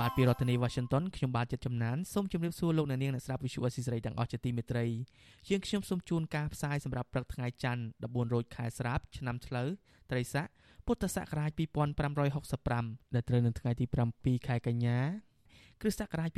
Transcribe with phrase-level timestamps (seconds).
[0.00, 4.86] បាទពីរដ្ឋធានី Washington ខ្ញុំបាទចិត្តចំណានសូមជម្រាបសួរលោកអ្នកនាងអ្នកស្ដាប់ Visual Assisray ទាំងអស់ជាទីមេត្រី
[5.48, 9.68] ជាងខ្ញុំសូមជូនការផ្សាយសម្រាប់ព្រឹកថ្ងៃច័ន្ទ14រោចខែស្រាបឆ្នាំឆ្លូវ
[10.10, 10.46] ត្រីស័ក
[10.86, 11.50] ពុទ្ធសករាជ
[12.12, 14.98] 2565ដែលត្រូវនៅថ្ងៃទី7ខែកញ្ញា
[15.80, 16.30] គ្រិស្តសករាជ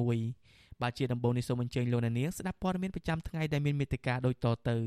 [0.00, 4.78] 2021បាទជាដំបូងនេះសូមអញ្ជើញលោកអ្នកនាងស្ដាប់ព័ត៌មានប្រចាំថ្ងៃដែលមានមេត្តាដូចតទៅ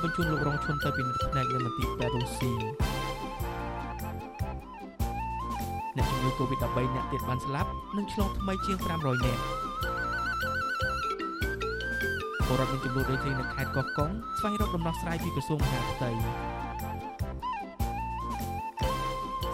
[0.00, 2.52] បបញ្ជូនលោករងឈុនទៅពិនិត្យផ្នែកនៅមន្ទីរពេទ្យរុស្ស៊ី
[5.96, 9.42] អ្នកជំងឺ Covid-13 អ្នកទៀតបានស្លាប់និងឆ្លងថ្មីជាង500នាក់
[12.46, 16.10] ពលរដ្ឋមានចំនួនដូចគ្នានៅខេត្តកោះកុងស្វែងរកដំណោះស្រាយពីក្រសួងមហាផ្ទៃ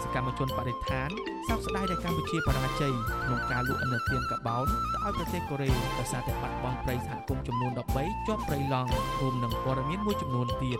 [0.03, 1.09] សកម្មជនបរិស្ថាន
[1.47, 8.89] សោកស្ដាយដែលកម្ពុជាបរាជ័យក្នុងការលក់ឥណទានកាបោនទៅឲ្យប្រទេសកូរ៉េដោយសារតែបាត់បង់ព្រៃសហគមន៍ចំនួន13ជាប់ព្រៃឡង់
[9.21, 10.79] រួមនឹងព័ត៌មានមួយចំនួនទៀត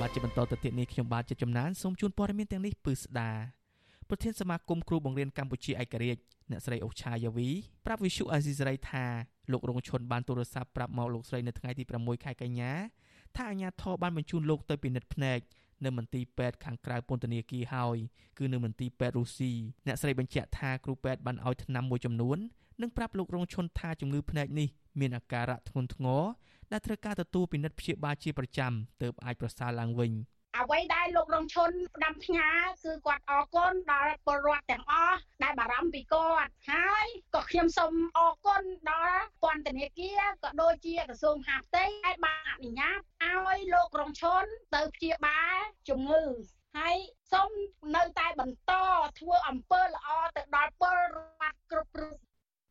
[0.00, 3.63] បាទជាបន្តទៅទៀតនេះខ្ញុំបាទជាចំណានសូមជូនព័ត៌មានទាំងនេះពឺស្ដា
[4.08, 7.48] ប្រធានសមាគមគ្រូបង្រៀនកម្ពុជាឯករាជ្យអ្នកស្រីអុកឆាយាវី
[7.86, 9.04] ប្រាប់វិសុអាស៊ីសេរីថា
[9.52, 12.72] លោករងឈុនបានទូរស័ព្ទប្រាប់មកលោកស្រីនៅថ្ងៃទី6ខែកញ្ញា
[13.36, 15.38] ថាអាញាធរបានបញ្ជូនលោកទៅពិនិត្យភ្នែក
[15.84, 17.96] នៅមន្ទីរពេទ្យខាងក្រៅពន្ធនាគារហើយ
[18.38, 19.52] គឺនៅមន្ទីរពេទ្យរុស្ស៊ី
[19.86, 22.38] អ្នកស្រីបញ្ជាក់ថាគ្រូពេទ្យបានឲ្យថ្នាំមួយចំនួន
[22.82, 24.68] និងប្រាប់លោករងឈុនថាជំងឺភ្នែកនេះ
[25.00, 26.22] មានអាការៈធ្ងន់ធ្ងរ
[26.72, 28.72] ដែលត្រូវការទទួលពិនិត្យព្យាបាលជាប្រចាំ
[29.02, 30.12] ទើបអាចប្រសើរឡើងវិញ។
[30.58, 32.50] អ្វីដែលលោករងឈុនផ្ដាំផ្ញើ
[32.84, 44.44] គឺគាត់អរគុណដល់ពលរដ្ឋទាំងអស់ដែលបារម្ភពីគាត់ហើយក៏ខ្ញុំសូមអរគុណដល់ពន្ធនាគារក៏ដូចជាក្រសួងមហាផ្ទៃដែលបានអនុញ្ញាតឲ្យលោករងឈុន
[44.74, 45.56] ទៅព្យាបាល
[45.88, 46.24] ជំងឺ
[46.76, 46.96] ហើយ
[47.32, 47.50] សូម
[47.96, 48.72] នៅតែបន្ត
[49.18, 52.16] ធ្វើអំពើល្អទៅដល់ពលរដ្ឋគ្រប់រូប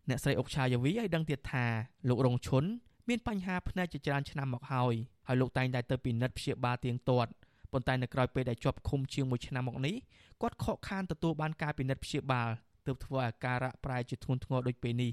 [0.09, 1.66] អ្នកស្រីអុកឆាយាវីឲ្យដឹងទៀតថា
[2.09, 2.63] លោករងឈុន
[3.09, 4.93] មានបញ្ហាភ្នែកជាច្រើនឆ្នាំមកហើយ
[5.27, 7.31] ហើយលោកតែងតែទៅពិនិត្យព្យាបាលទៀងទាត់
[7.73, 9.95] ប៉ុន្តែនៅក្រៅពេលដែលជាប់ឃុំជាង1ឆ្នាំមកនេះ
[10.41, 12.50] គាត់ខកខានទទួលបានការពិនិត្យព្យាបាល
[12.85, 15.11] ទើបធ្វើឲ្យការៈប្រែជាធ្ងន់ធ្ងរដូចពេលនេះ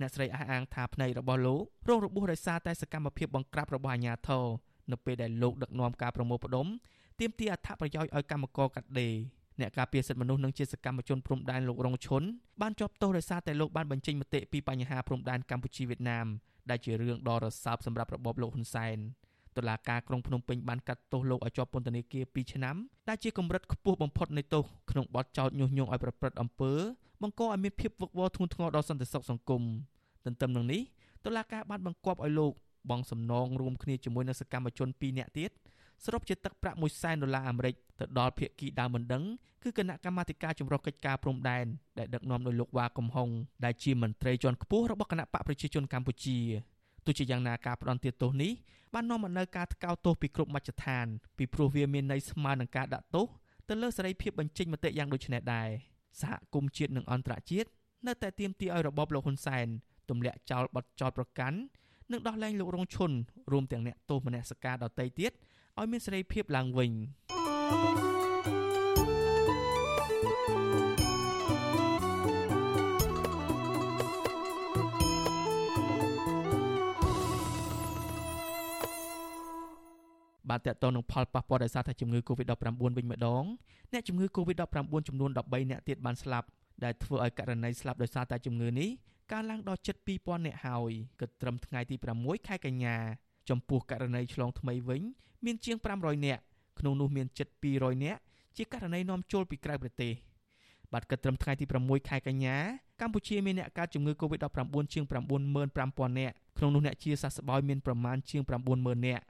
[0.00, 4.44] អ្នកស្រីអះអាងថាភ្នែករបស់លោករងរបួសដោយសារតែសកម្មភាពបង្ក្រាបរបស់អាជ្ញាធរ
[4.92, 6.66] នៅពេលដែលលោកដឹកនាំការប្រមូលផ្ដុំ
[7.20, 9.14] ទាមទារអត្ថប្រយោជន៍ឲ្យកម្មករកាត់ដេរ
[9.60, 12.22] អ្នកការពារសិទ្ធិមនុស្សនិងជាសកម្មជនព្រំដែនលោករងឈុន
[12.60, 16.26] បានជាប់ទោសដោយសារតែលោកបានបញ្ចេញមតិពីបញ្ហាព្រំដែនកម្ពុជាវៀតណាម
[16.70, 18.98] ដែលជារឿងដ៏រសើបសម្រាប់របបលោកហ៊ុនសែន
[19.58, 22.76] តុលាការក្រុងភ្នំពេញបានកាត់ទោសលោកឲ្យជាប់ពន្ធនាគារ2ឆ្នាំ
[23.08, 26.72] ដែលជាកម្រិតខ្ពស់បំផុតនៃទោសក្នុងបទចោទញុះញង់ឲ្យប្រព្រឹត្តអំពើ
[27.22, 29.62] បង្កឲ្យមានភាពវឹកវរធ្ងន់ធ្ងរដល់សន្តិសុខសង្គម
[30.24, 30.82] ទន្ទឹមនឹងនេះ
[31.24, 32.52] តុលាការបានបង្គាប់ឲ្យលោក
[32.90, 35.50] បង់សំណងរួមគ្នាជាមួយនឹងសកម្មជន2នាក់ទៀត
[36.04, 39.24] សរុបជាទឹកប្រាក់1សែនដុល្លារអាមេរិកទៅដល់ភាគីដើមមិនដឹង
[39.62, 41.66] គឺគណៈកម្មាធិការចម្រុះកិច្ចការព្រំដែន
[41.98, 43.28] ដែលដឹកនាំដោយលោកវ៉ាកំហុង
[43.64, 46.38] ដែលជាមន្ត្រីជាន់ខ្ពស់របស់គណៈបកប្រជាជនកម្ពុជា
[47.06, 48.52] ទោះជាយ៉ាងណាការផ្ដន់ទោសនេះ
[48.94, 51.06] បាននាំមកនូវការថ្កោលទោសពីគ្រប់មជ្ឈដ្ឋាន
[51.36, 53.26] ពីព្រោះវាមានន័យស្មើនឹងការដាក់ទោស
[53.68, 55.68] ទៅលើសេរីភាពបញ្ចេញមតិយ៉ាងដូចនេះដែរ
[56.20, 57.68] សហគមន៍ជាតិនិងអន្តរជាតិ
[58.06, 59.66] នៅតែទាមទារឲ្យរបបលោកហ៊ុនសែន
[60.08, 61.58] ទម្លាក់ចោលបទចោទប្រកាន់
[62.12, 63.10] និងដោះលែងលោករងឈុន
[63.52, 65.32] រួមទាំងអ្នកទោសមនសិការដទៃទៀត
[65.78, 66.92] ឲ្យមានសេរីភាពឡើងវិញ
[80.58, 82.62] បាទតកតងនឹងផលប៉ះពាល់ដោយសារតែជំងឺ Covid-19
[82.96, 83.44] វិញម្ដង
[83.92, 86.46] អ្នកជំងឺ Covid-19 ចំនួន13អ្នកទៀតបានស្លាប់
[86.84, 88.88] ដែលធ្វើឲ្យករណីស្លាប់ដោយសារតែជំងឺនេះ
[89.32, 92.96] កើនឡើងដល់ជិត2000អ្នកហើយគិតត្រឹមថ្ងៃទី6ខែកញ្ញា
[93.48, 95.02] ចំពោះករណីឆ្លងថ្មីវិញ
[95.44, 96.38] មានជាង500អ្នក
[96.78, 98.16] ក្នុងនោះមានជិត200អ្នក
[98.56, 100.12] ជាករណីនាំចូលពីក្រៅប្រទេស
[100.92, 102.56] បាទគិតត្រឹមថ្ងៃទី6ខែកញ្ញា
[103.00, 109.24] កម្ពុជាមានអ្នកកើតជំងឺ Covid-19 ជាង95000នាក់ក្នុងនោះអ្នកជាសះស្បើយមានប្រមាណជាង90000នាក់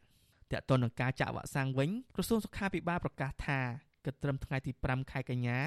[0.53, 3.59] តើតើនឹងការចាក់វ៉ាក់សាំងវិញក្រសួងសុខាភិបាលប្រកាសថា
[4.05, 5.67] គិតត្រឹមថ្ងៃទី5ខែកញ្ញារ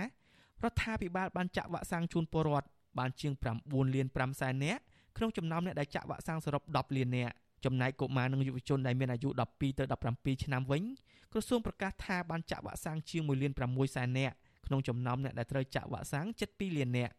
[0.72, 2.68] ដ្ឋាភិបាលបានចាក់វ៉ាក់សាំងជូនពលរដ្ឋ
[3.00, 3.34] បានជាង
[3.64, 4.82] 9លាន5សែននាក់
[5.18, 7.34] ក្នុងចំណោមអ្នកដែលចាក់វ៉ាក់សាំងសរុប10លាននាក់
[7.66, 10.84] ចំណែកកុមារនិងយុវជនដែលមានអាយុ12ទៅ17ឆ្នាំវិញ
[11.32, 14.36] ក្រសួងប្រកាសថាបានចាក់វ៉ាក់សាំងជាង1លាន6សែននាក់
[14.66, 17.14] ក្នុងចំណោមអ្នកដែលត្រូវចាក់វ៉ាក់សាំងជិត2លាននាក់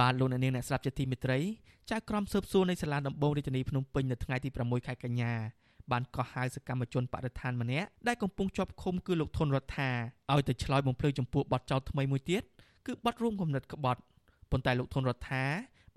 [0.00, 1.38] បាទលោកអ្នកនាងអ្នកស្ដាប់ជាទីមេត្រី
[1.90, 5.32] ចៅក្រមស៊ើបសួរនៃសាលាដំបងរាជធានីភ្នំពេញនៅថ្ងៃទី6ខែកញ្ញា
[5.92, 9.90] បានកោះហៅសកម្មជនបដិឋានម្នាក់ដែលកំពុងជាប់ឃុំគឺលោកធុនរដ្ឋា
[10.32, 12.42] ឲ្យទៅឆ្លើយបំភ្លឺចំពោះបទចោទថ្មីមួយទៀត
[12.86, 14.00] គឺបទរួមគំនិតក្បត់
[14.50, 15.44] ប៉ុន្តែលោកធុនរដ្ឋា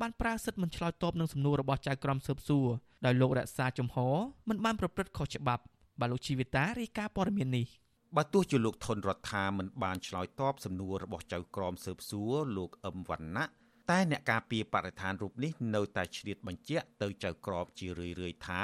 [0.01, 2.67] បានប្រើសិទ្ធិមិនឆ្លើយតបនឹងសំណួររបស់ចៅក្រមស៊ើបសួរ
[3.05, 4.15] ដោយលោករក្សាជំហរ
[4.49, 5.63] មិនបានប្រព្រឹត្តខុសច្បាប់
[5.99, 7.67] បាទលោកជីវិតារាយការណ៍ព័ត៌មាននេះ
[8.15, 13.45] បើទោះជាលោកធុនរដ្ឋាមិនបានឆ្លើយតបសំណួររបស់ចៅក្រមស៊ើបសួរលោកអឹមវណ្ណៈ
[13.89, 18.61] តែអ្នកការពារបរិស្ថានរូបនេះនៅតែឆ្លៀតបញ្ជាក់ទៅចៅក្រមជារឿយៗថា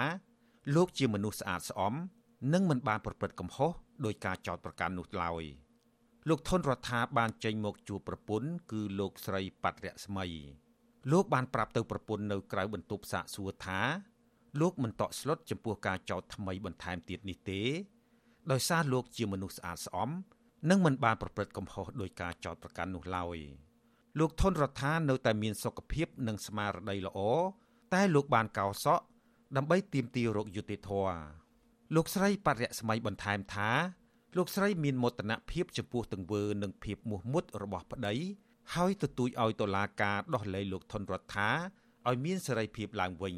[0.76, 1.94] លោកជាមនុស្សស្អាតស្អំ
[2.54, 3.72] និងមិនបានប្រព្រឹត្តកំហុស
[4.06, 5.44] ដោយការចោទប្រកាន់នោះឡើយ
[6.30, 10.26] លោកធុនរដ្ឋាបានចេញមកជួបប្រពន្ធគឺលោកស្រីប៉ាត់រស្មី
[11.12, 13.80] លោកបានប្រាប់ទៅប្រពន្ធនៅក្រៅបន្ទប់សាកសួរថា
[14.62, 17.62] លោកមិនតក់ស្លុតចំពោះការចោទថ្មីបន្ថែមទៀតនេះទេ
[18.52, 20.10] ដោយសារលោកជាមនុស្សស្អាតស្អំ
[20.70, 23.38] និងមិនបានប្រព្រឹត្តកំហុសដោយការចោទប្រកាន់នោះឡើយ
[24.20, 27.20] លោកធនរដ្ឋានៅតែមានសុខភាពនិងស្មារតីល្អ
[27.94, 29.04] តែលោកបានកោសក់
[29.58, 31.20] ដើម្បីទាមទាររកយុត្តិធម៌
[31.96, 33.70] លោកស្រីបរិយស្មីបន្ថែមថា
[34.38, 38.16] លោកស្រីមានមោទនភាពចំពោះទង្វើនិងភាពមោះមុតរបស់ប្តី
[38.74, 41.50] ហើយទទូចឲ្យតុលាការដោះលែងលោកថនរដ្ឋា
[42.08, 43.36] ឲ្យមានសេរីភាពឡើងវិញ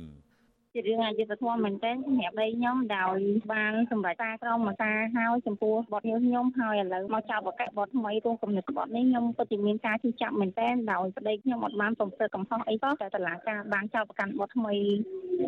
[0.75, 3.17] ជារឿងអយុត្តិធម៌មែនទែនសម្រាប់ដីខ្ញុំដោយ
[3.53, 14.75] បានសម្រាប់ការក្រមមកការហើយចំពោះបទខ្ញុំហើយឥឡូវមកចោទបកបទថ្មីរួមគំនិតបទនេះខ្ញុំពិតជាមានការជឿចាប់មែនទែនដោយប្តីខ្ញុំអត់បានប្រព្រឹត្តកំហុសអីក៏តែតឡាការបានចោទប្រកាន់បទថ្មី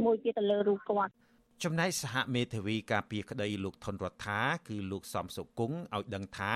[0.05, 1.11] មួយទៀតទៅលើរូបគាត់
[1.63, 6.53] ចំណែកសហមេធាវីការពារក្តីលោកថនរដ្ឋាគឺលោកសំសុគង្គឲ្យដឹងថា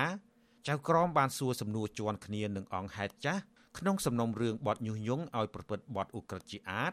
[0.68, 3.42] ចៅក្រមបានសួរសំណួរជាន់គ្នានឹងអង្គហេតុចាស់
[3.78, 6.92] ក្នុងសំណុំរឿងបទញុះញង់ឲ្យប្រព្រឹត្តបទឧក្រិដ្ឋជាអាត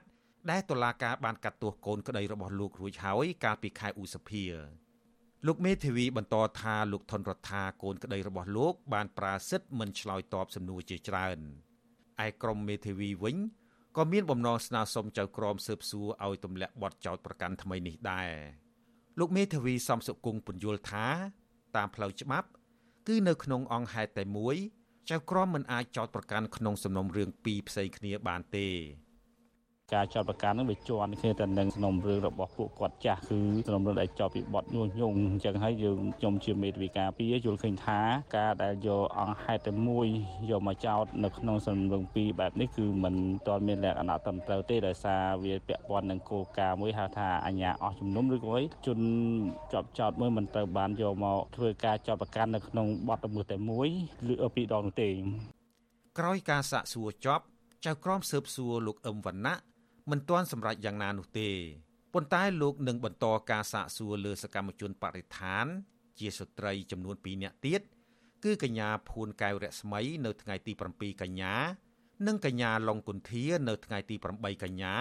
[0.50, 4.46] ដែលតុលាការបានកាត់ទោសកូនក្តីរបស់លោករួចហើយកាលពីខែឧសភា
[5.48, 11.40] លោកមេធាវីបន្តថាលោកថនរដ្ឋាកូនក្តីរបស់លោក បានប្រាសិទ្ធមិនឆ្លើយតបសំណួរជាច្រើន
[12.26, 13.38] ឯក្រុមមេធាវីវិញ
[13.98, 18.32] ក៏មានបំណងស្នើសុំចៅក្រមស៊ើបសួរឲ្យទម្លាក់បទចោទប្រកាន់ថ្មីនេះដែរ
[19.20, 21.08] លោកមេធាវីសំសុគង្គពន្យល់ថា
[21.76, 22.48] តាមផ្លូវច្បាប់
[23.08, 24.56] គឺនៅក្នុងអង្គហេតុតែមួយ
[25.10, 28.68] ចៅក្រមមិនអាចចោទប្រកាន់ក្នុងសំណុំរឿងពីរផ្សេងគ្នាបានទេ
[29.96, 38.00] ការចោតប្រកាន់នឹងវាជាន់គ្នាទៅនឹងសំណុំរឿងរបស់ពួកគាត់ចាស់គឺសំណុំរឿងដែលចោតពីបទញុះញង់អញ្ចឹងហើយយើងខ្ញុំជាមេធាវីការពីយល់ឃើញថា
[38.38, 40.08] ការដែលយកអង្គហេតុតែមួយ
[40.50, 43.16] យកមកចោតនៅក្នុងសំណុំរឿងពីរបែបនេះគឺมัน
[43.48, 49.00] ទាន់មានលក្ខណៈត្រឹមត្រូវទេដោយសារវាពាក់ព័ន្ធនឹងគោលការណ៍មួយហៅថាអញ្ញាអស់ជំនុំឬក៏អីជន
[49.74, 53.88] ជាប់ចោតមួយមិនត្រូវបានយកមកធ្វើការចោតប្រកាន់នៅក្នុងបទល្មើសតែមួយ
[54.32, 55.10] ឬពីរដងនោះទេ
[56.20, 57.44] ក្រោយការសាកសួរចប់
[57.86, 59.58] ចៅក្រមស៊ើបសួរលោកអឹមវណ្ណៈ
[60.12, 61.50] មិនទាន់សម្រេចយ៉ាងណានោះទេ
[62.14, 65.66] ប៉ុន្តែលោកនឹងបន្តការសាកសួរលើសកម្មជនបរិស្ថាន
[66.20, 67.82] ជាស្ត្រីចំនួន2នាក់ទៀត
[68.44, 71.54] គឺកញ្ញាភួនកែវរស្មី នៅថ្ងៃទី7កញ្ញា
[72.28, 74.96] និងកញ្ញាឡុងគុន្ធា នៅថ្ងៃទី8កញ្ញា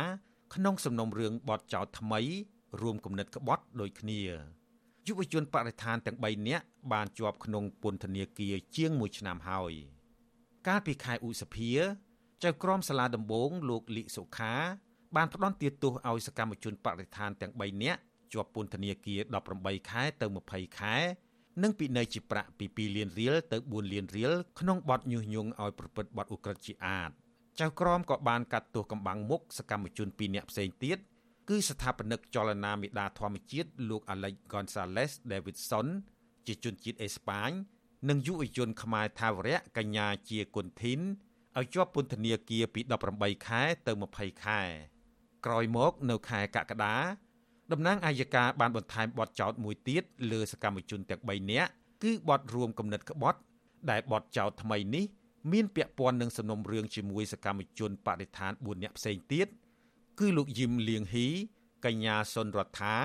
[0.54, 2.20] ក្នុងសំណុំរឿងបទចោទថ្មី
[2.80, 4.22] រួមគំនិតក្បត់ដូចគ្នា
[5.06, 9.72] យុវជនបរិស្ថានទាំង3នាក់បានជាប់ក្នុងពន្ធនាគារជាង1ឆ្នាំហើយ
[10.66, 11.72] កាលពីខែឧសភា
[12.44, 14.54] ចៅក្រមសាលាដំបងលោកលីសុខា
[15.16, 18.00] បានផ្ដន់ទាទោសឲ្យសកម្មជនបរិស្ថានទាំង3នាក់
[18.32, 19.20] ជាប់ពន្ធនាគារ
[19.54, 20.96] 18ខែទៅ20ខែ
[21.62, 27.10] និងពិន័យជាប្រាក់ពី2លានរៀលទៅ4លានរៀលក្នុងបទញុះញង់ឲ្យប្រព្រឹត្តបទឧក្រិដ្ឋជាអាត
[27.60, 30.98] ចៅក្រមក៏បានកាត់ទោសកំបាំងមុខសកម្មជន2នាក់ផ្សេងទៀត
[31.48, 35.86] គឺស្ថាបនិកចលនាមេដាធម្មជាតិលោក Alex Gonzalez Davidson
[36.46, 37.50] ជាជនជាតិអេស្ប៉ាញ
[38.08, 41.00] និងយុវជនខ្មែរថាវរៈកញ្ញាជាគុនធីន
[41.58, 42.80] ឲ្យជាប់ពន្ធនាគារពី
[43.14, 44.62] 18ខែទៅ20ខែ
[45.46, 46.96] ក្រោយមក នៅខែកក្កដា
[47.72, 51.70] តំណាងអាយកាបានបន្ថែមបទចោទមួយទៀតលើសកម្មជនទាំង3នាក់
[52.02, 53.38] គឺបទរួមគំនិតក្បត់
[53.90, 55.04] ដែលបទចោទថ្មីនេះ
[55.52, 59.46] មានពាក់ព័ន្ធនឹងសំណុំរឿងជាមួយសកម្មជនបដិឋាន4នាក់ផ្សេងទៀត
[60.20, 61.28] គឺលោកយឹមលៀងហ៊ី
[61.84, 62.96] កញ្ញាសុនរដ្ឋា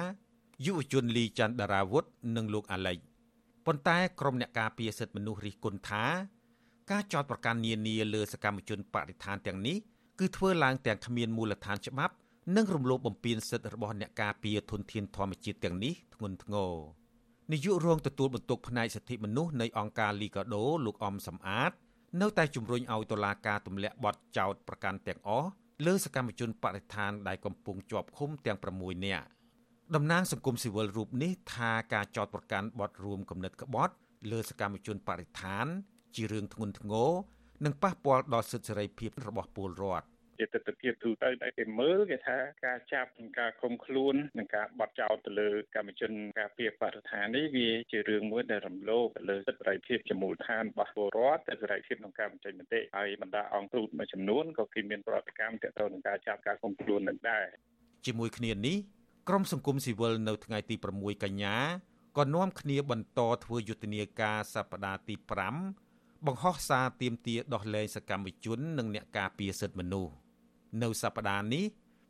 [0.65, 2.03] យុវជនលីច័ន្ទដារាវុធ
[2.35, 2.97] និងលោកអាឡិច
[3.65, 6.05] ប៉ុន្តែក្រុមអ្នកការពារសិទ្ធិមនុស្សរិះគន់ថា
[6.91, 9.77] ការចោទប្រកាន់នានាលើសកម្មជនបដិឋានទាំងនេះ
[10.19, 12.13] គឺធ្វើឡើងទាំងគ្មានមូលដ្ឋានច្បាប់
[12.55, 16.73] និងរំលោភបំពានសិទ្ធិរបស់អ្នកការពារធនធានធម្មជាតិទាំងនេះធ្ងន់ធ្ងរ
[17.51, 21.71] នាយករងទទួលបន្ទុកផ្នែកសិទ្ធិមនុស្សនៃអង្គការលីកាដូលោកអំសំអាត
[22.21, 25.49] នៅតែជំរុញឲ្យតុលាការទម្លាក់បទចោទប្រកាន់ទាំងអស់
[25.85, 29.25] លើសកម្មជនបរិស្ថានដែលកំពុងជាប់ឃុំទាំង6នាក់
[29.95, 33.93] តំណាងសង្គមស៊ីវិលរូបនេះថាការចោទប្រកាន់បទរួមគំនិតក្បត់
[34.31, 35.65] លើសកម្មជនបរិស្ថាន
[36.15, 37.11] ជារឿងធ្ងន់ធ្ងរ
[37.65, 40.10] និងប៉ះពាល់ដល់សិទ្ធិសេរីភាពរបស់ពលរដ្ឋច
[40.41, 57.47] ជាទស្សនវិជ្ជាទូទៅដែលគេមើលគេថាការចាប់និងការឃុំខ្លួននិងការបត់ចោលទៅលើកម្មជនការពារបរិស្ថាននេះវាជារឿងមួយដែលរំលោភទៅលើសិទ្ធិសេរីភាពជាមូលដ្ឋានរបស់ពលរដ្ឋតែសេរីភាពក្នុងការបញ្ចេញមតិហើយបណ្ដាអង្គទូតមួយចំនួនក៏គេមានប្រតិកម្មទាក់ទងនឹងការចាប់ការឃុំខ្លួននឹងដែរ
[58.05, 58.77] ជាមួយគ្នានេះ
[59.29, 61.55] ក្រមសង្គមស៊ីវិលនៅថ្ងៃទី6កញ្ញា
[62.17, 65.15] ក៏នាំគ្នាបន្តធ្វើយុទ្ធនាការសប្តាហ៍ទី
[65.69, 70.11] 5បង្ហោះសារទាមទារដោះលែងសកម្មជន និងអ្នកការពារសិទ្ធិមនុស្ស
[70.81, 71.65] នៅសប្តាហ៍នេះ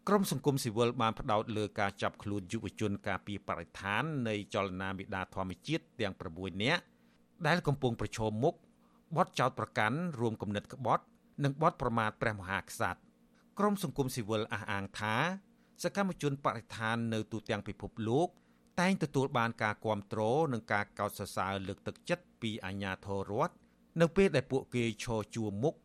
[0.08, 6.82] ក្រមសង្គមស៊ីវិលបានផ្ដោតលើការចាប់ខ្លួនយុវជនការពារបរិស្ថាននៃចលនាមេដាធម្មជាតិទាំង6នាក់
[7.48, 8.56] ដែលកំពុងប្រឈមមុខ
[9.18, 11.04] បទចោទប្រកាន់រួមគំនិតក្បត់
[11.44, 13.00] និងបទប្រមាថព្រះមហាក្សត្រ
[13.60, 15.16] ក្រមសង្គមស៊ីវិលអះអាងថា
[15.84, 18.28] សកម្មជនបរិស្ថាននៅទូទាំងពិភពលោក
[18.80, 23.54] តែងទទួលបានការគ្រប់គ្រងនិងការកោតសរសើរលើកទឹកចិត្តពីអាជ្ញាធររដ្ឋ
[24.02, 25.76] នៅពេលដែលពួកគេឈរជួរមុខ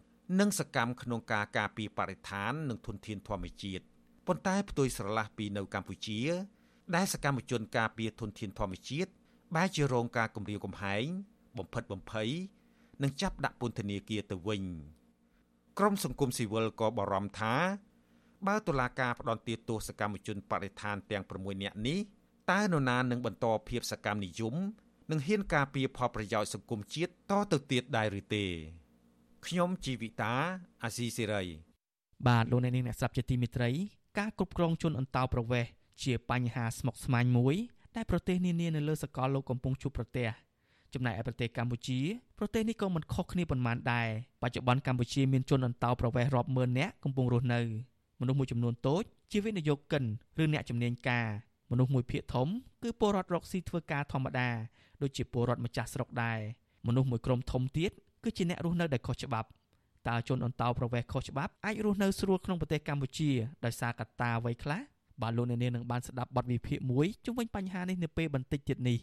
[0.40, 3.84] និងសកម្មក្នុងការការពារបរិស្ថាននិងធនធានធម្មជាតិ
[4.26, 6.20] ប៉ុន្តែផ្ទុយស្រឡះពីនៅកម្ពុជា
[6.96, 9.10] ដែលសកម្មជនការពារធនធានធម្មជាតិ
[9.56, 11.04] បែរជារងការគំរាមកំហែង
[11.58, 12.30] បំផិតបំភ័យ
[13.02, 14.62] និងចាប់ដាក់ពន្ធនាគារទៅវិញ
[15.78, 17.54] ក្រមសង្គមស៊ីវិលក៏បារម្ភថា
[18.46, 21.98] បើតុលាការផ្ដន្ទាទោសកម្មជនបរិស្ថានទាំង6នាក់នេះ
[22.50, 24.54] តើនរណានឹងបន្តភាពសកម្មនិយម
[25.10, 28.46] និងហ៊ានការពារផលប្រយោជន៍សង្គមជាតិតទៅទៀតដែរឬទេ
[29.48, 30.34] ខ្ញុំជីវិតា
[30.82, 31.42] អាស៊ីសេរី
[32.26, 33.70] បាទលោកអ្នកនាងអ្នកស្ដាប់ជាទីមេត្រី
[34.18, 35.70] ការគ្រប់គ្រងជនអន្តោប្រវេសន៍
[36.02, 37.54] ជាបញ្ហាស្មុគស្មាញមួយ
[37.96, 40.28] ដែលប្រទេសនានានៅលើសកលលោកកំពុងជួបប្រទះ
[40.94, 42.00] ចំណែកឯប្រទេសកម្ពុជា
[42.38, 44.08] ប្រទេសនេះក៏មិនខុសគ្នាប៉ុន្មានដែរ
[44.42, 47.60] បច្ចុប្បន្នកម្ពុជាមានជនអន្តោប្រវេសន៍រាប់ម៉ឺននាក់កំពុងរស់នៅ
[48.20, 50.04] មនុស្សមួយចំនួនតូចជាវិនិយោគិន
[50.42, 51.26] ឬអ្នកជំនាញការ
[51.70, 52.48] មនុស្សមួយភាគធំ
[52.82, 54.48] គឺពលរដ្ឋរកស៊ីធ្វើការធម្មតា
[55.02, 56.38] ដូចជាពលរដ្ឋម្ចាស់ស្រុកដែរ
[56.86, 57.92] មនុស្សមួយក្រុមធំទៀត
[58.26, 59.48] គឺជាអ្នករស់នៅដែលខុសច្បាប់
[60.08, 63.30] តើជនអន្តោប្រវេសន៍ខុសច្បាប់អាចរស់នៅស្រួលក្នុងប្រទេសកម្ពុជា
[63.64, 64.80] ដោយសារកត្តាអ្វីខ្លះ
[65.22, 68.98] បាទលោកអ្នកនាងនឹងបានស្ដាប់បទវិភាគមួយជុំវិញបញ្ហានេះនៅពេលបន្តិចទៀតនេះ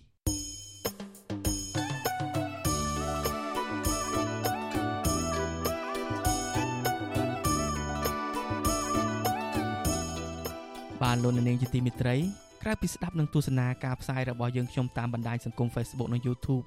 [11.03, 12.15] បានលោកអ្នកនាងជាទីមេត្រី
[12.63, 16.65] ក្រៅពីស្ដាប់និងទស្សនាការផ្សាយរបស់យើងខ្ញុំតាមបណ្ដាញសង្គម Facebook និង YouTube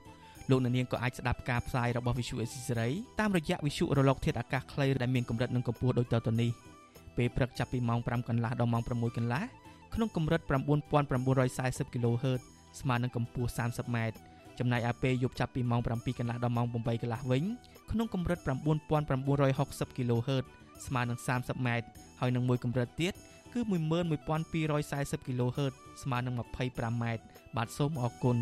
[0.51, 2.89] លោកអ្នកនាងក៏អាចស្ដាប់ការផ្សាយរបស់ Visual Asia
[3.21, 6.51] តាមរយៈវិទ្យុរលកធាតុអាកាសខ្លីដែលមានកម្រិតនិងកម្ពស់ដូចតទៅនេះ
[7.17, 9.43] ពេលព្រឹកចាប់ពីម៉ោង5កន្លះដល់ម៉ោង6កន្លះ
[9.95, 12.41] ក្នុងកម្រិត9940 kHz
[12.81, 13.97] ស្មើនឹងកម្ពស់ 30m
[14.59, 17.43] ចំណែកឯពេលយប់ចាប់ពីម៉ោង7កន្លះដល់ម៉ោង8កន្លះវិញ
[17.91, 18.39] ក្នុងកម្រិត
[18.99, 20.45] 9960 kHz
[20.87, 21.69] ស្មើនឹង 30m
[22.21, 23.15] ហើយនឹងមួយកម្រិតទៀត
[23.53, 25.73] គឺ11240 kHz
[26.03, 27.05] ស្មើនឹង 25m
[27.57, 28.39] បាទសូមអរគុណ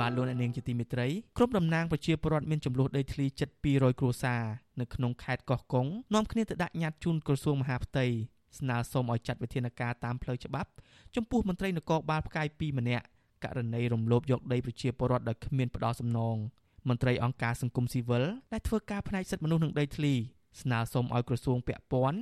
[0.00, 1.06] បាទលោកអ្នកនាងជាទីមេត្រី
[1.36, 4.42] ក្រុមតំណាងប្រជាពលរដ្ឋមានចំនួនដីធ្លីជិត200គ្រួសារ
[4.80, 8.06] នៅក្នុងខេត្តកោះកុងនាំគ្នាទៅដាក់ញត្តិជូនក្រសួងមហាផ្ទៃ
[8.58, 10.70] ស្នើសុំឲ្យចាត់វិធានការតាមផ្លូវច្បាប់
[11.16, 13.04] ចំពោះមន្ត្រីនគរបាលផ្កាយ2ម្នាក់
[13.44, 16.36] ករណីរំលោភយកដីប្រជាពលរដ្ឋដោយគ្មានផ្ដោតសំណង
[16.88, 20.14] មន្ត្រីអង្គការសង្គមស៊ីវិលដែលធ្វើការផ្នែកសិទ្ធិមនុស្សនិងដីធ្លី
[20.62, 22.18] ស្នើសុំឲ្យក្រសួងពាក់ព័ន្ធ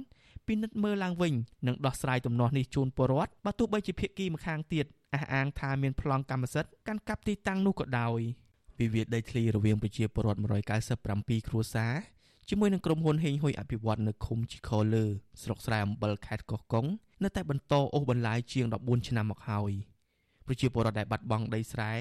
[0.48, 1.34] ពិនិត្យមើលឡើងវិញ
[1.66, 8.20] និងដោះស្រាយទំនាស់នេះជូនពលរដ្ឋបើទោះបីជាភាគីម្ខាងទៀតអះអាងថាមានប្លង់កម្មសិទ្ធិកាន់កាប់ទីតាំងនោះក៏ដោយ
[8.80, 10.40] វិវាទដីធ្លីរវាងប្រជាពលរដ្ឋ
[10.94, 11.94] 197គ្រួសារ
[12.48, 15.04] ជាមួយនឹងក្រុមហ៊ុនហេងហ៊ុយអភិវឌ្ឍនៅឃុំជីខលើ
[15.42, 16.86] ស្រុកស្រែអំបិលខេត្តកោះកុង
[17.22, 19.72] នៅតែបន្តអូសបន្លាយជាង14ឆ្នាំមកហើយ
[20.46, 21.92] ប្រជាពលរដ្ឋដែលបាត់បង់ដីស្រែ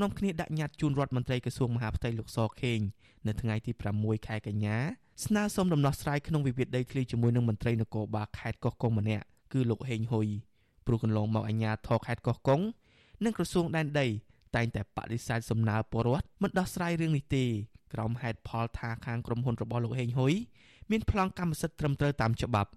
[0.00, 2.80] នាំគ្នាដាក់ញត្តិជូនរដ្ឋមន្ត្រីក្រសួងមហាផ្ទៃលោកសខេង
[3.26, 4.76] នៅថ្ងៃទី6ខែកញ្ញា
[5.24, 10.28] ស្នើសុំដំណោះស្រាយក្នុងវិវាទដីធ្លីជាមួយនឹងមន្ត្រីនគរបាលខេត្តកោះកុងម្នាក់គឺលោកហេងហ៊ុយ
[10.86, 12.60] ព្រោះកន្លងមកអាជ្ញាធរខេត្តកោះកុង
[13.24, 14.06] និងក្រសួងដែនដី
[14.56, 17.44] តែងតែបដិសេធសំណើពលរដ្ឋមិនដោះស្រាយរឿងនេះទេ
[17.92, 20.34] ក្រោមហេតុផលថាខាងក្រុមហ៊ុនរបស់លោកហេងហ៊ុយ
[20.90, 22.70] មានប្លង់កម្មសិទ្ធិត្រឹមត្រូវតាមច្បាប់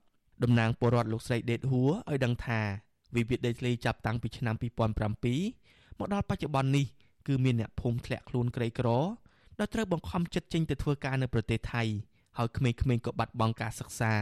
[0.44, 2.60] តំណាងពលរដ្ឋលោកស្រីដេតហួរឲ្យដឹងថា
[3.16, 6.86] វិវាទដីធ្លីចាប់តាំងពីឆ្នាំ2007មកដល់បច្ចុប្បន្ននេះ
[7.28, 8.90] គឺមានអ្នកភូមិធ្លាក់ខ្លួនក្រីក្រ
[9.60, 11.84] ដែលត្រូវបង្ខំចិត្តចេញទៅធ្វើការនៅប្រទេសថៃ
[12.38, 14.14] ហើយក្មេងៗក៏បាត់បង់ការសិក្សា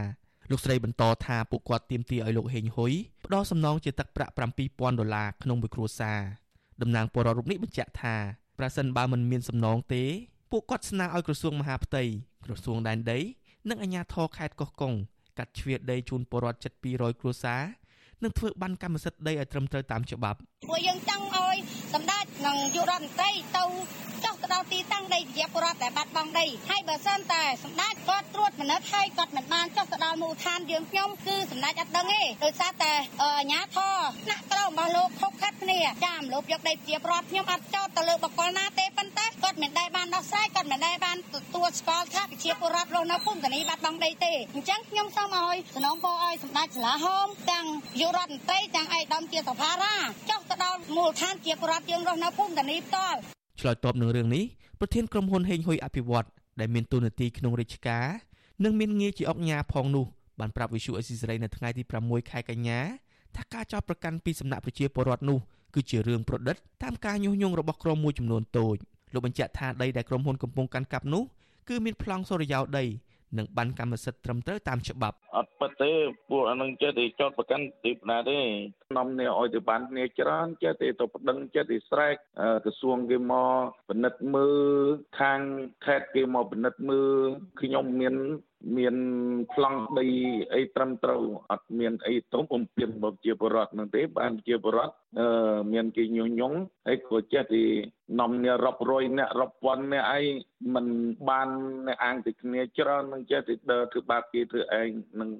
[0.50, 2.92] លោកស្រីបន្តថាពួកគាត់ទាមទារឲ្យលោកហេងហ៊ុយ
[3.24, 4.32] ផ្ដល់សំណងជាទឹកប្រាក់
[4.66, 6.20] 7000ដុល្លារក្នុងមួយគ្រួសារ
[6.82, 8.14] តំណាងពលរដ្ឋរូបនេះបញ្ជាក់ថា
[8.58, 10.04] ប្រសិនបើមិនមានសំណងទេ
[10.50, 12.02] ពួកគាត់ស្នើឲ្យក្រសួងមហាផ្ទៃ
[12.44, 13.18] ក្រសួងដែនដី
[13.68, 14.94] និងអាជ្ញាធរខេត្តកោះកុង
[15.38, 17.62] កាត់ជ្រៀតដីជូនពលរដ្ឋជិត200គ្រួសារ
[18.22, 21.56] និងធ្វើបានកម្មសិទ្ធិដីឲ្យត្រឹមត្រូវតាមច្បាប់ ពួកយើងចង់ឲ្យ
[21.94, 23.64] សម្ដេចនិងយុរដ្ឋមន្ត្រីទៅ
[24.24, 32.92] ចុះទៅដល់ទីតាំងដីប្រជាពលរដ្ឋដែលបាត់បង់ដីហើយបើសិនតែសម្ដេចគាត់ត្រួតពិនិត្យហើយគាត់មិនបានចុះទៅដល់មូលដ្ឋានយើងខ្ញុំគឺសម្ដេចអត់ដឹងទេដោយសារតែ
[33.22, 47.66] អាញាធរថ្នាក់ក្រោមរបស់លោកខុសខាត់គ្នាចាមលោកយកដីប្រជាពលរដ្ឋខ្ញុំអត់ចោទទៅលើបកគលណាទេប៉ុន្តែគាត់មិនដែលបានដោះស្រាយគាត់មិនដែលបានទទួលស្គាល់ថាប្រជាពលរដ្ឋរស់នៅភូមិតានីបាត់បង់ដីទេអញ្ចឹងខ្ញុំសូមឲ្យសំណងពរឲ្យសម្ដេចសាលាហោមទាំង
[48.00, 49.94] យុរដ្ឋមន្ត្រីទាំងឯកឧត្តមជាសភារា
[50.30, 53.18] ចុះទៅដល់មូលដ្ឋានជាពលរដ្ឋយើងរស់នៅភូមិតានីផ្ទាល់
[53.60, 54.44] ឆ្លើយតបនឹងរឿងនេះ
[54.80, 56.26] ប្រធានក្រុមហ៊ុនហេងហ៊ុយអភិវឌ្ឍ
[56.60, 58.06] ដែលមានតួនាទីក្នុងរាជការ
[58.64, 60.06] និងមានងារជាអង្គញាផងនោះ
[60.40, 62.80] បានប្រាប់វិសុអេស៊ីសរ៉ៃនៅថ្ងៃទី6ខែកញ្ញា
[63.36, 65.38] ថាការចោទប្រកាន់ពីសំណាក់ប្រជាពលរដ្ឋនោះ
[65.74, 68.76] គឺជារឿងប្រឌិតតាមការញុះញង់របស់ក្រុមមួយចំនួនតូច
[69.12, 71.22] លោកបញ្ជាក់ថាដីដែលក្រុមហ៊ុនកំពុងកាន់កាប់នោះ
[71.68, 72.84] គឺមានប្លង់សូរិយោដី
[73.38, 75.92] និងបានកម្មសិទ្ធិត្រឹមត្រូវតាមច្បាប់អត់ពិតទេ
[76.30, 78.38] ពួកអានឹងចេះតែចោតប្រកាន់ទីបណ្ណាទេ
[78.86, 82.14] ខ្ញុំនេះឲ្យទៅបានគ្នាច្រើនចេះតែទៅប្តឹងចេះតែស្រែក
[82.64, 83.50] ក្រសួងគេមក
[83.88, 84.58] ពិនិត្យមើល
[85.20, 85.40] ខាង
[85.84, 87.12] ខេត្តគេមកពិនិត្យមើល
[87.60, 88.14] ខ្ញុំមាន
[88.76, 88.96] មាន
[89.52, 90.06] ប្លង់ដី
[90.54, 97.62] អីត្រឹមត្រូវអត់មានអីទៅបំពេញរបស់ជាបរដ្ឋនឹងទេបានជាបរដ្ឋអឺមានគេញុះញង់ហើយក៏ចេះទី
[98.20, 100.22] នាំអ្នករាប់រយអ្នករាប់ពាន់អ្នកអី
[100.74, 100.86] មិន
[101.28, 101.48] បាន
[101.86, 104.88] អ្នកអាងទៅគ្នាច្រើននឹងចេះទីដើរធ្វើបាបគេធ្វើឯង
[105.20, 105.30] នឹង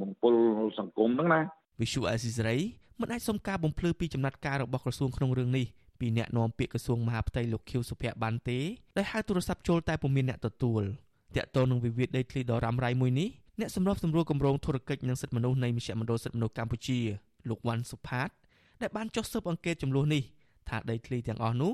[0.00, 0.40] បំពល់
[0.78, 1.40] សង្គមហ្នឹងណា
[1.80, 2.56] វិសុអេស៊ីសរ៉ៃ
[3.00, 5.66] មិនអាចសុំការបំភ្លឺពីចំណាត់ការរបស់ក្រសួងក្នុងរឿងនេះ
[6.00, 8.58] ពីអ្នកនាំពាក្យក្រសួងមហាផ្ទៃលោកខៀវសុភ័ក្របានទេ
[8.96, 10.82] ដែលហៅទូរស័ព្ទចូលតែពុំមានអ្នកទទួល
[11.36, 13.28] តាក់ទងនឹងវិវាទដីធ្លីដ៏រ៉ាំរ៉ៃមួយនេះ
[13.60, 16.98] អ្នកសម្របសម្រួលគម្រោងធុរកិច្ចនិងសិទ្ធិមនុស្សនៃមជ្ឈមណ្ឌលសិទ្ធិមនុស្សកម្ពុជា
[17.48, 18.28] លោកវ៉ាន់សុផាត
[18.80, 20.22] ដែលបានចុះស៊ើបអង្កេតចំនួននេះ
[20.68, 21.72] ថាដីធ្លីទាំងអស់នោះ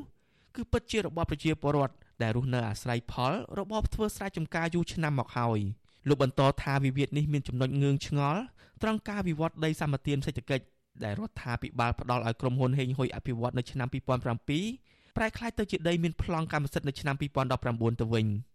[0.56, 5.60] គឺពិតជារបស់ប្រជាពលរដ្ឋដែលរស់នៅអាស្រ័យផលរបបធ្វើស្រែចម្ការយូរឆ្នាំមកហើយ
[6.08, 8.40] លោកបន្តថាវិវាទនេះមានចំណុចងឿងឆ្ងល់
[8.82, 10.64] ត្រង់ការវិវត្តដីសម្បត្តិសេដ្ឋកិច្ច
[11.04, 18.26] ដែលរដ្ឋាភិបាលផ្ដល់ឲ្យក្រុមហ៊ុនហេងហ៊ុយអភិវឌ្ឍនៅឆ្នាំ2007ប្រែក្លាយទៅជាដីមានប្លង់កម្មសិទ្ធិនៅឆ្នាំ2019ទៅវិញ។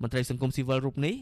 [0.00, 1.14] មន្ត្រីសង្គមស៊ីវិលរូបនេះ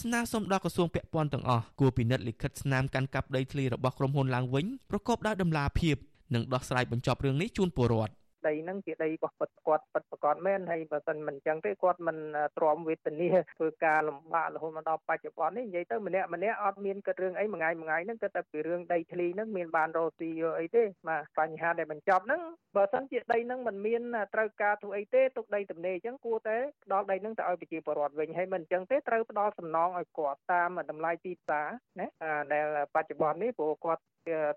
[0.00, 5.96] ស្នើសុំដល់ក្រសួងពាក់ព័ន្ធទាំងអស់គួរពិនិត្យលិខិតស្នាមកាន់កាប់ដីធ្លីរបស់ក្រុមហ៊ុនឡើងវិញប្រកបដោយតម្លាភាព
[6.34, 8.12] និងដោះស្រាយបញ្ចប់រឿងនេះជូនពលរដ្ឋ
[8.48, 12.18] ដីហ្នឹងជាដីរបស់ពិតគាត់ពិតប្រកបមែនហើយបើមិនមិនអញ្ចឹងទេគាត់មិន
[12.56, 13.28] ទ្រាំវេទនា
[13.58, 22.40] ធ្វើការលំបាករហូតមកដល់បច្ចុប្បន្ននេះនិយាយទៅម្នាក់ម្នាក់អត់មានគិតរឿងអីមួយថ្ងៃមួយថ្ងៃហ្នឹងគិតតែពីរឿងដីធ្លីហ្នឹងមានបានរស់ស៊ីអីទេបាទបញ្ហាដែលបញ្ចប់ហ្នឹង
[22.76, 24.02] បើសិនជាដីហ្នឹងមិនមាន
[24.34, 31.66] ត្រូវការធ្វើអីទេទុកដីទំនេរអញ្ចឹងគួរតែផ្ដល់ដីហ្នឹងទៅឲ្យប្រជាពលរដ្ឋវិញហើយមិនអញ្ចឹងទេត្រូវផ្ដល់សំណងឲ្យគាត់តាមតម្លៃទីផ្សារ
[32.00, 32.06] ណា
[32.52, 34.02] ដែលបច្ចុប្បន្ននេះព្រោះគាត់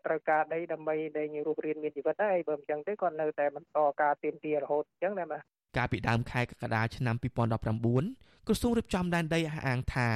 [0.06, 5.42] ត្រូវការដីដើម្បីដែលរស់រៀនមានជីវិតដែរបើមិនអញ្ចឹងទេគាត់នៅតែបន្តការទៀមទារហូតអញ្ចឹងណាបាទ
[5.78, 10.10] កាលពីដើមខែកក្កដាឆ្នាំ2019ក្រសួងរៀបចំដែនដីអះអាងថា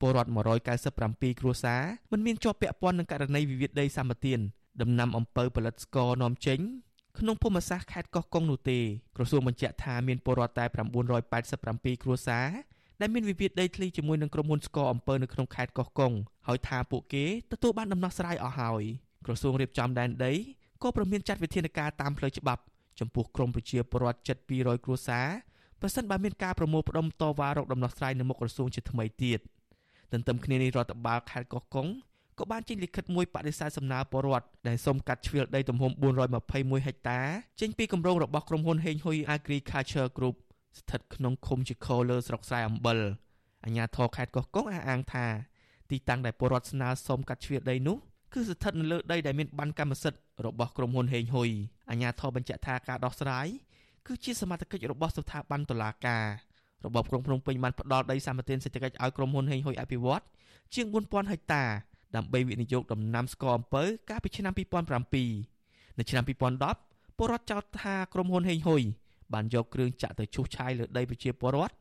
[0.00, 0.30] ពលរដ្ឋ
[0.84, 4.34] 197គ្រួសារមិនមានជាប់ពាក់ព័ន្ធនឹងករណីវិវាទដីសម្បត្តិ
[4.82, 6.60] ដំណាំអំពៅផលិតស្ករនាំចេញ
[7.18, 8.78] ក្នុងភូមិសាស្ត្រខេត្តកោះកុងនោះទេ
[9.16, 10.64] ក្រសួងបញ្ជាក់ថាមានពលរដ្ឋតែ
[11.34, 12.46] 987គ្រួសារ
[13.02, 16.12] ដែលមានវិវាទដីធ្លីជាមួយនឹងក្រុមហ៊ុនស្ករអំពើនៅក្នុងខេត្តកោះកុង
[16.48, 18.82] ហើយថាពួកគេទទួលបានដំណោះស្រាយអស់ហើយ
[19.26, 20.32] ក្រសួងរៀបចំដែនដី
[20.82, 22.62] ក៏ប្រមានចាត់វិធានការតាមផ្លូវច្បាប់
[23.00, 25.26] ចំពោះក្រុមប្រជាពលរដ្ឋជិត200គ្រួសារ
[25.80, 29.40] ប្រសិនបើមានការប្រមូលផ្ដុំតវ៉ារកដំណោះស្រាយនៅមុខក្រសួងជាថ្មីទៀត
[30.12, 31.88] ទន្ទឹមគ្នានេះរដ្ឋបាលខេត្តកោះកុង
[32.38, 35.90] ក៏បានចេញលិខិតមួយបដិសេធសំណើពលរដ្ឋដែលសុំកាត់ជ្រៀលដីទំហំ
[36.38, 37.20] 421ហិកតា
[37.60, 40.36] ចេញពីគម្រោងរបស់ក្រុមហ៊ុនហេងហ៊ុយ Agriculture Group
[40.78, 42.98] ស្ថិតក្នុងឃុំជាខលើស្រុកស្រែអំបិល
[43.64, 45.26] អាជ្ញាធរខេត្តកោះកុងអះអាងថា
[45.90, 47.96] ទីតាំងដែលពលរដ្ឋស្នើសុំកាត់ជ្រៀលដីនោះ
[48.32, 51.50] គឺស្ថិតនៅលើដីដែលមានបានកម្មសិទ្ធិរបស់ក្រុមហ៊ុនហេងហ៊ុយ
[51.90, 53.46] អាជ្ញាធរបញ្ជាក់ថាការដោះស្រាយ
[54.06, 56.26] គឺជាសមត្ថកិច្ចរបស់ស្ថាប័នតុលាការ
[56.84, 60.22] របបក្រុងភ្នំពេញបានផ្ដល់ដីសម្បត្តិសេដ្ឋកិច្ចឲ្យក្រុមហ៊ុនហេងហ៊ុយអភិវឌ្ឍ
[60.74, 61.64] ជាង4000ហិកតា
[62.16, 64.52] ដើម្បីវិនិយោគដំណាំស្ករអំពៅកាលពីឆ្នាំ
[65.36, 68.82] 2007នៅឆ្នាំ2010ពលរដ្ឋចោទថាក្រុមហ៊ុនហេងហ៊ុយ
[69.34, 71.74] បានយកគ្រឿងចាក់ទៅឈូសឆាយលើដីប្រជាពលរដ្ឋ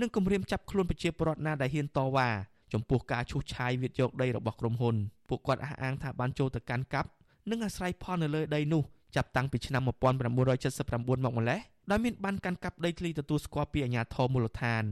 [0.00, 2.28] និងគម្រាមចាប់ខ្លួនប្រជាពលរដ្ឋណាដែលហ៊ានតវ៉ា
[2.72, 4.96] ចំពោះការឈូសឆាយវិទ្យកដីរបស់ក្រុមហ៊ុន
[5.28, 7.08] ពួកគាត់អះអាងថាបានចូលទៅកាន់កាប់
[7.50, 8.82] និងអាស្រ័យផលនៅលើដីនោះ
[9.16, 9.90] ចាប់តាំងពីឆ្នាំ1979ម
[11.32, 14.82] កម្លេះដោយមានបានកាន់កាប់ដីធ្លីទទួលស្គាល់ពីអាជ្ញាធរមូលដ្ឋាន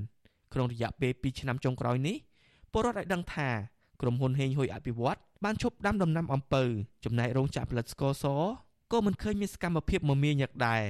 [0.52, 2.16] ក្នុងរយៈពេល2ឆ្នាំចុងក្រោយនេះ
[2.72, 3.48] ពលរដ្ឋឲ្យដឹងថា
[4.00, 6.62] ក្រុមហ៊ុនហេងហ៊ុយអភិវឌ្ឍបានឈប់ដាំដំណាំអំពៅ
[7.04, 8.24] ចំណែករោងចក្រផលិតស្ករស
[8.92, 10.84] ក៏មិនឃើញមានសកម្មភាពមមាញឹកដែរ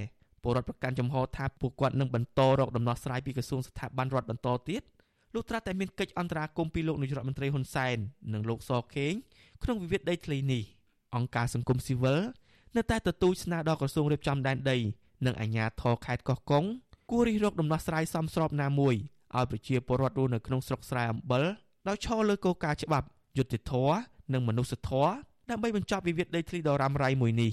[0.47, 4.83] ពលរដ្ឋប្រកាន់ចំហថាពួកគាត់នឹងបន្តរកដំណោះស្រាយពីក្រសួងស្ថាប័នរដ្ឋបន្តទៀត
[5.35, 7.97] លុះត្រាតែមានកិច្ចអន្តរាគមន៍ពីលោកនាយរដ្ឋមន្ត្រីហ៊ុនសែន
[8.33, 9.13] និងលោកសខេង
[9.63, 10.63] ក្នុងវិវាទដីធ្លីនេះ
[11.17, 12.21] អង្គការសង្គមស៊ីវិល
[12.77, 14.79] នៅតែទទូចស្នើដល់ក្រសួងរៀបចំដែនដី
[15.27, 16.65] និងអាជ្ញាធរខេត្តកោះកុង
[17.11, 18.95] គួររិះរកដំណោះស្រាយសមស្របណាមួយ
[19.37, 21.45] ឲ្យប្រជាពលរដ្ឋរស់នៅក្នុងស្រុកស្រែអំបិល
[21.89, 23.07] ដោយឈរលើគោលការណ៍ច្បាប់
[23.39, 23.97] យុត្តិធម៌
[24.33, 25.11] និងមនុស្សធម៌
[25.51, 27.53] ដើម្បីបញ្ចប់វិវាទដីធ្លីដ៏រ៉ាំរ៉ៃមួយនេះ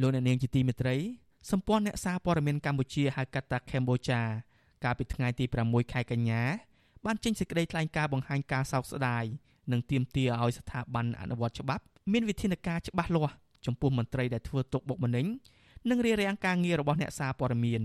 [0.00, 0.96] លោកអ្នកនាងជាទីមេត្រី
[1.50, 4.20] សម្ព័ន្ធអ្នកសារព័ត៌មានកម្ពុជាហៅកាត់ថា Cambodia
[4.84, 6.42] កាលពីថ្ងៃទី6ខែកញ្ញា
[7.06, 9.24] បានចេញសេចក្តីថ្លែងការណ៍បង្ហាញការសោកស្ដាយ
[9.72, 11.82] និងទាមទារឲ្យស្ថាប័នអនុវត្តច្បាប់
[12.12, 13.34] មានវិធានការច្បាស់លាស់
[13.66, 15.26] ចំពោះមន្ត្រីដែលធ្វើទុកបុកម្នេញ
[15.90, 17.82] និងរារាំងការងាររបស់អ្នកសារព័ត៌មាន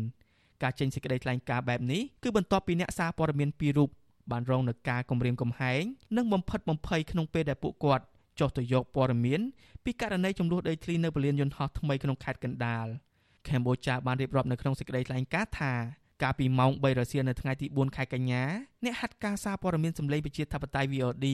[0.63, 3.89] ការចេញសេចក្តីថ្លែងការណ៍បែបនេះគឺបន្ទាប់ពីអ្នកសារព័ត៌មានពីររូប
[4.32, 5.82] បានរងនឹងការគំរាមកំហែង
[6.17, 8.06] និងបំផិតបំភ័យក្នុងពេលដែលពួកគាត់
[8.39, 9.41] ចុះទៅយកព័ត៌មាន
[9.84, 12.88] ពីករណីចំនួនដីធ្លីនៅពលានយន្តហោះថ្មីក្នុងខេត្តកណ្ដាល
[13.48, 15.74] កម្ពុជាបានរៀបរាប់នៅក្នុងសេចក្តីថ្លែងការណ៍ថា
[16.24, 18.43] កាលពីម៉ោង3រសៀលនៅថ្ងៃទី4ខែកញ្ញា
[18.84, 21.28] អ្នកហាត់ការសារព័ត៌មានសម្លេងប្រជាធិបតេយ្យ VOD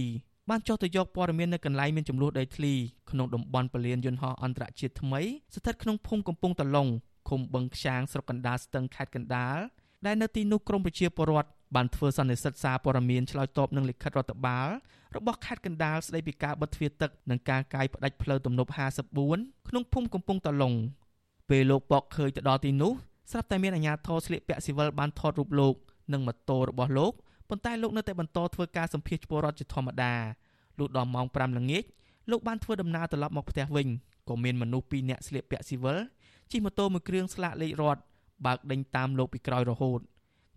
[0.49, 2.73] បានចុះទៅយកព័ត៌មាននៅកន្លែងមានចំនួនដីធ្លី
[3.11, 5.21] ក្នុងតំបន់ពលានយន្តហោះអន្តរជាតិថ្មី
[5.55, 6.87] ស្ថិតក្នុងភូមិកំពង់តឡុង
[7.29, 9.57] ឃុំបឹងខ្យាងស្រុកកណ្ដាលស្ទឹងខេត្តកណ្ដាល
[10.05, 14.69] ដែលនៅទីនោះក្រមប្រជាពលរដ្ឋ បានធ្វើសន្និសីទសារព័ត៌មានឆ្លើយតបនឹងលិខិតរដ្ឋបាល
[15.15, 18.71] របស់ខេត្តកណ្ដាលស្ដីពីការបិទទ្វារទឹកនិងការកាយផ្ដាច់ផ្លូវទំនប់
[19.19, 20.73] 54ក្នុងភូមិកំពង់តឡុង
[21.49, 22.93] ពេលលោកប៉កឃើញទៅដល់ទីនោះ
[23.31, 25.75] ស្រាប់តែមានអាជ្ញាធរស្លៀកពាក់ស៊ីវិលបានថតរូបលោក
[26.13, 27.13] និងម៉ូតូរបស់លោក
[27.49, 30.13] ប៉ុន្តែលោកនៅតែបន្តធ្វើការសម្ភាសពលរដ្ឋជាធម្មតា
[30.79, 31.83] លុះដល់ម៉ោង5ល្ងាច
[32.31, 33.87] លោកបានធ្វើដំណើរត្រឡប់មកផ្ទះវិញ
[34.29, 35.97] ក៏មានមនុស្ស2នាក់ស្លៀកពាក់ស៊ីវិល
[36.51, 38.01] ជិះម៉ូតូមួយគ្រឿងស្លាកលេខរត់
[38.45, 39.99] បើកដេញតាមលោកពីក្រោយរហូត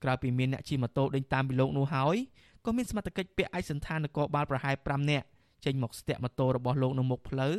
[0.02, 2.16] ក្រៅពីមានអ្នកជិះម៉ូតូដេញតាមពីលោកនោះហើយ
[2.64, 5.26] ក៏មានសមត្ថកិច្ចពាក់ឯកសណ្ឋាននគរបាលប្រហែល5នាក់
[5.64, 7.54] ចេញមកស្ទាក់ម៉ូតូរបស់លោកនៅមុខផ្លូវ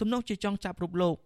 [0.00, 1.16] ទំនងជាចង់ចាប់រូបលោក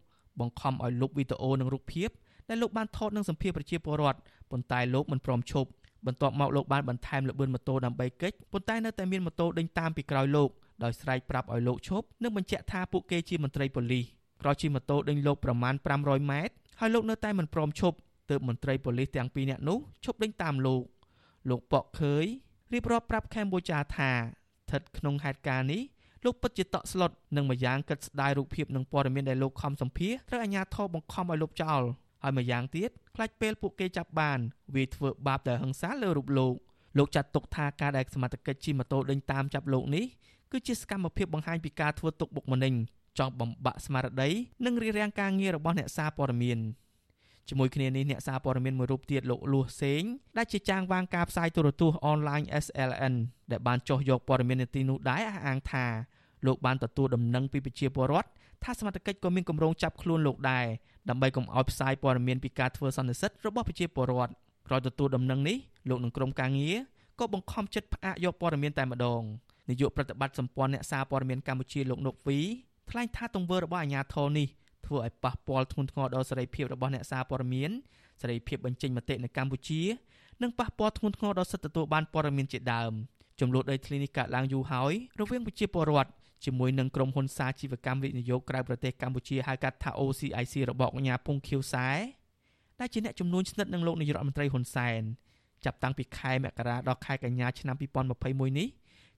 [0.40, 2.08] បង្ខំឲ្យលុបវីដេអូនិងរូបភាព
[2.48, 4.18] ដែលលោកបានថតនឹងសម្ភារប្រជាពលរដ្ឋ
[4.50, 5.68] ប៉ុន្តែលោកមិនព្រមឈប់
[6.06, 10.48] បន្ទាប់មកលោកបានបន្ថែមល្បឿនម៉ូតូដើម្បីគេចប៉ុន្តែនៅតែមានម៉ូតូដេញតាមពីក្រោយលោក
[10.84, 14.04] ដោយស្រែកប្រាប់ឲ្យលោកឈប់និងបញ្ជាក់ថាពួកគេជាមន្ត្រីប៉ូលីស
[14.42, 17.96] ក្រោយជិះម៉ូតូដេញលោកប្រមាណ500ម៉ែត្រហើយលោកនៅតែមិនព្រមឈប់
[18.30, 20.82] ទើបមន្ត្រីប៉ូលីសទាំងពីរនាក់នោះឈប់ដេញតាមលោក
[21.50, 22.24] លោកប៉កឃើយ
[22.72, 25.82] រៀបរាប់ប្រាប់កម្ពុជាថាស្ថិតក្នុងហេតុការណ៍នេះ
[26.24, 31.82] លោកពិតជាតក់ស្លុតនិងម្យ៉ាងគិតស្ដាយរូបភាពនិងព័ត៌មានដែលលោកខំសម្ភារត្រូវអាជ្ញាធរបង្ខំឲ្យលុបចោល
[32.22, 34.38] ហើយម្យ៉ាងទៀតខ្លាចពេលពួកគេចាប់បាន
[34.74, 36.54] វាធ្វើបាបដល់ហិង្សាលើរូបលោក
[36.98, 40.04] លោកចាត់ទុកថាការដែលសមត្ថកិច្ចជិះម៉ូតូដេញតាមចាប់លោកនេះ
[40.52, 42.74] គឺជាសកម្មភាពបង្ហាញពីការធ្វើទុកបុកម្នេញ
[43.18, 44.30] ចង់បំបាក់ស្មារតី
[44.66, 46.58] និងរារាំងការងាររបស់អ្នកសារព័ត៌មាន
[47.48, 50.02] ជាមួយគ្នានេះអ្នកសារព័ត៌មានមួយរូបទៀតលោកលួសសេង
[50.36, 53.14] ដែលជាចាងវាងការផ្សាយទូរទស្សន៍អនឡាញ SLN
[53.50, 55.86] ដែលបានចោះយកព័ត៌មាននៅទីនោះដែរអះអាងថា
[56.46, 58.28] លោកបានទទួលដំណឹងពីប្រជាពលរដ្ឋ
[58.62, 60.66] ថាសមត្ថកិច្ចក៏មានគម្រោងចាប់ខ្លួនលោកដែរ
[61.08, 64.32] ដើម្បីកុំឲ្យផ្សាយព័ត៌មានពីការធ្វើសន្និសីទរបស់ប្រជាពលរដ្ឋ
[64.68, 65.56] ក្រោយទទួលដំណឹងនេះ
[65.88, 66.76] លោកនឹងក្រុមការងារ
[67.20, 69.22] ក៏បង្ខំចិត្តផ្អាកយកព័ត៌មានតែម្ដង
[69.68, 72.38] នាយកប្រតិបត្តិសម្ព័ន្ធអ្នកសារព័ត៌មានកម្ពុជាលោកនុកវី
[72.90, 74.48] ថ្លែងថាទង្វើរបស់អាជ្ញាធរនេះ
[74.86, 77.70] ធ្វើឲ្យប៉ះពាល់ធ្ងន់ធ្ងរដល់សេរីភាពរបស់អ្នកសារព័ត៌មាន
[78.22, 79.82] សេរីភាពបញ្ចេញមតិនៅកម្ពុជា
[80.42, 82.92] និងប៉ះពាល់ធ្ងន់ធ្ងរដល់សិទ្ធិទទួលបានព័ត៌មានជាដើម
[83.40, 86.10] ចំនួនដីធ្លីនេះកើតឡើងយូរហើយរវាងប្រជាពលរដ្ឋ
[86.44, 91.88] ជាមួយនឹងក្រុមហ៊ុនសាជីវកម្មវិនិយោគក្រៅប្រទេសកម្ពុជាហៅកាត់ថា OCIC របស់កញ្ញាពងខៀវសែ
[92.80, 95.02] ដែលជាអ្នកជំនួញស្និទ្ធនឹងលោកនាយករដ្ឋមន្ត្រីហ៊ុនសែន
[95.64, 97.76] ចាប់តាំងពីខែមករាដល់ខែកញ្ញាឆ្នាំ
[98.12, 98.68] 2021នេះ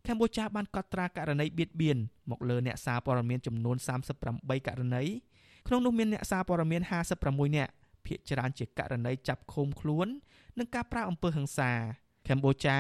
[0.07, 1.99] កម្ពុជាបានកត់ត្រាករណីបៀតបៀន
[2.31, 3.77] មកលើអ្នកសារព័ត៌មានចំនួន
[4.23, 5.05] 38ករណី
[5.67, 6.83] ក្នុងនោះមានអ្នកសារព័ត៌មាន
[7.21, 7.73] 56នាក់
[8.07, 10.07] ភាគច្រើនជាករណីចាប់ឃុំខ្លួន
[10.59, 11.73] និងការប្រើអំពើហិង្សា
[12.29, 12.79] កម្ពុជា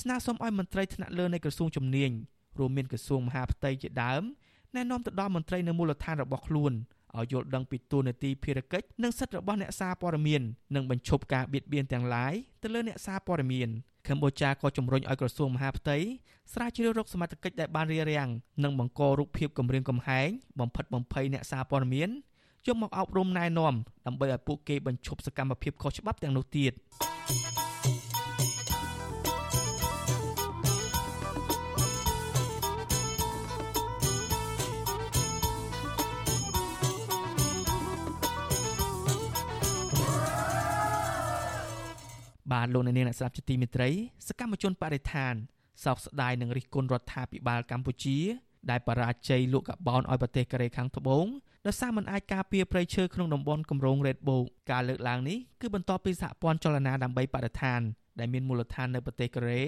[0.00, 2.10] ស្នើសុំឲ្យមន្ត្រីថ្នាក់លើនៃក្រសួងជំនាញ
[2.58, 4.22] រួមមានក្រសួងមហាផ្ទៃជាដើម
[4.74, 6.72] ណែនាំទៅដល់មន្ត្រីនៅមូលដ្ឋានរបស់ខ្លួន
[7.16, 10.42] ឲ្យយល់ដឹងពីទួលនីតិភារកិច្ចនិងសិទ្ធិរបស់អ្នកសារព័ត៌មាន
[10.74, 13.68] និងបញ្ឈប់ការបៀតបៀនទាំងឡាយទៅលើអ្នកសារព័ត៌មាន
[14.08, 15.96] កម្ពុជាក៏ជំរុញឲ្យក្រសួងមហាផ្ទៃ
[16.52, 18.28] ស្រាវជ្រាវរកសមត្ថកិច្ចដែលបានរារាំង
[18.64, 20.28] និងបង្ករូបភាពគម្រាមកំហែង
[20.60, 22.10] បំផិតបំភ័យអ្នកសារព័ត៌មាន
[22.66, 23.74] យកមកអប់រំណែនាំ
[24.06, 26.72] ដើម្បីឲ្យពួកគេបញ្ឈប់សកម្មភាពខុសច្បាប់ទាំងនោះទៀត
[42.52, 43.90] បាទលោកអ្នកនាងអ្នកស្ដាប់ជាទីមេត្រី
[44.28, 45.34] សកម្មជនបរិស្ថាន
[45.84, 48.18] សោកស្ដាយនឹងរិះគន់រដ្ឋាភិបាលកម្ពុជា
[48.70, 51.26] ដែលបរាជ័យលក់កាបូនឲ្យប្រទេសកូរ៉េខាងត្បូង
[51.66, 57.80] ដោយសារមិនអាចការពារព្រៃឈើក្នុងតំបន់គម្រោង Red Book ការលើកឡើងនេះគឺបន្ទាប់ពីសហព័ន្ធចលនាដើម្បីបរិស្ថាន
[58.18, 59.64] ដែលមានមូលដ្ឋាននៅប្រទេសកូរ៉េ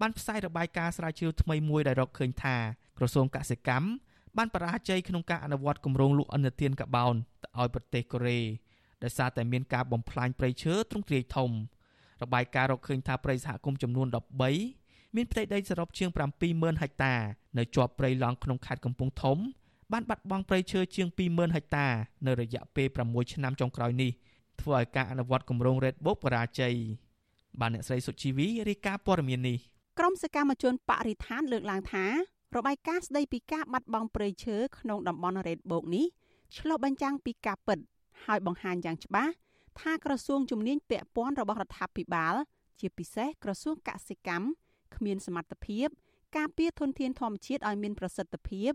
[0.00, 2.56] បានផ្សាយរបាយការណ៍ស្រាវជ្រាវថ្មីមួយដែលរកឃើញថា
[2.98, 3.88] ក្រសួងកសិកម្ម
[4.36, 8.40] បានបរាជ័យក្នុងការអនុវត្តគម្រោងលក់ឥណទានកាបូនទៅឲ្យប្រទេសកូរ៉េ
[9.02, 11.50] ដោយសារតែមានការបំផ្លាញព្រៃឈើទ្រង់ទ្រាយធំ។
[12.22, 14.06] របាយការណ៍រកឃើញថាព្រៃសហគមន៍ចំនួន
[14.62, 16.10] 13មានផ្ទៃដីសរុបជាង
[16.46, 17.14] 70000ហិកតា
[17.58, 19.38] នៅជាប់ព្រៃឡង់ក្នុងខេត្តកំពង់ធំ
[19.92, 21.86] បានបាត់បង់ព្រៃឈើជាង20000ហិកតា
[22.26, 24.10] នៅរយៈពេល6ឆ្នាំចុងក្រោយនេះ
[24.60, 26.74] ធ្វើឲ្យការអនុវត្តគម្រោង Red Book បរាជ័យ
[27.60, 29.58] បានអ្នកស្រីសុជីវីរាយការណ៍ព័ត៌មាននេះ
[29.98, 32.04] ក្រមសកម្មជនបរិស្ថានលើកឡើងថា
[32.56, 36.06] របាយការណ៍ស្ដីពីការបាត់បង់ព្រៃឈើក្នុងតំបន់ Red Book នេះ
[36.56, 37.78] ឆ្លុះបញ្ចាំងពីការពិត
[38.24, 39.32] ហើយបង្ហាញយ៉ាងច្បាស់
[39.80, 42.34] ថាក្រសួងជំនាញពាក់ព័ន្ធរបស់រដ្ឋាភិបាល
[42.80, 44.46] ជាពិសេសក្រសួងកសិកម្ម
[44.96, 45.88] គ្មានសមត្ថភាព
[46.36, 48.72] ការពារធនធានធម្មជាតិឲ្យមានប្រសិទ្ធភាព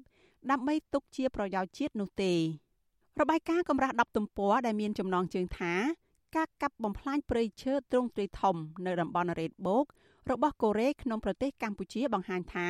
[0.52, 2.34] ដើម្បីទុកជាប្រយោជន៍ជាតិនោះទេ
[3.20, 5.74] របាយការណ៍កម្រាស់10ទំព័រដែលមានចំណងជើងថា
[6.36, 9.86] ការកាប់បំផ្លាញព្រៃឈើទ្រង់ទ្រាយធំនៅតំបន់រ៉េតបូក
[10.32, 12.68] របស់កូរ៉េក្នុងប្រទេសកម្ពុជាបង្ហាញថា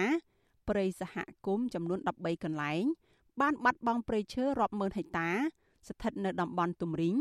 [0.70, 1.16] ព្រៃសហ
[1.46, 2.84] គមន៍ចំនួន13កន្លែង
[3.42, 5.30] បានបាត់បង់ព្រៃឈើរាប់ម៉ឺនហិកតា
[5.88, 7.16] ស្ថិតនៅតំបន់ទំរិញ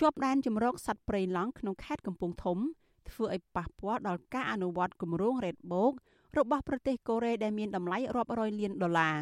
[0.00, 2.58] ជាប់ដែនជំរកសត្វព្រៃឡង់ក្នុងខេត្តកំពង់ធំ
[3.10, 5.92] ធ្វើឲ្យប៉ះពាល់ដល់ការអនុវត្តគម្រោង Red Book
[6.38, 9.16] របស់ប្រទេសកូរ៉េដែលមានតម្លៃរាប់រយលានដុល្លារ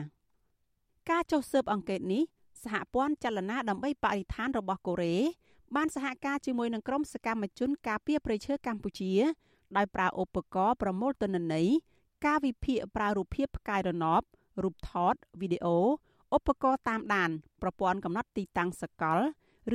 [1.11, 2.22] ការចុះស៊ើបអង្កេតនេះ
[2.64, 5.16] សហព័ន្ធចលនាដើម្បីបរិស្ថានរបស់កូរ៉េ
[5.76, 9.12] បានសហការជាមួយនឹងក្រុមសកម្មជនការពារព្រៃឈើកម្ពុជា
[9.76, 11.68] ដោយប្រើឧបករណ៍ប្រមូលទិន្នន័យ
[12.26, 14.22] ការវិភាគប្រើរូបភាពផ្កាយរណប
[14.62, 15.78] រូបថតវីដេអូ
[16.37, 17.30] ឧបករណ៍តាមដាន
[17.62, 19.18] ប្រព័ន្ធកំណត់ទីតាំងសកល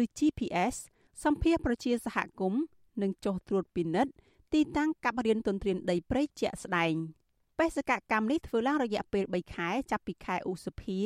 [0.02, 0.76] ឬ GPS
[1.24, 2.62] សម្ភារប្រជាសហគមន៍
[3.02, 4.12] និងចុះត្រួតពិនិត្យ
[4.54, 6.94] ទីតាំងកັບរៀនទន្ទ្រានដីព្រៃជាក់ស្ដែង
[7.60, 11.00] បេសកកម្មនេះធ្វើឡើងរយៈពេល3ខែចាប់ពីខែឧសភា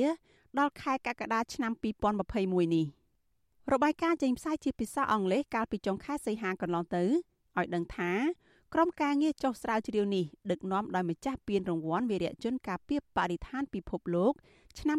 [0.59, 1.71] ដល់ខែកក្កដាឆ្នាំ
[2.23, 2.85] 2021នេះ
[3.73, 7.03] របាយការណ៍ចេញផ្សាយជាភាសាអង់គ្លេសកាលពីចុងខែសីហាកន្លងទៅ
[7.57, 8.11] ឲ្យដឹងថា
[8.73, 14.33] ក្រុមការងារចុះស្រាវជ្រាវនេះដឹកនាំដោយម្ចាស់ពានរង្វាន់វីរៈជនការពារបរិស្ថានពិភពលោក
[14.79, 14.97] ឆ្នាំ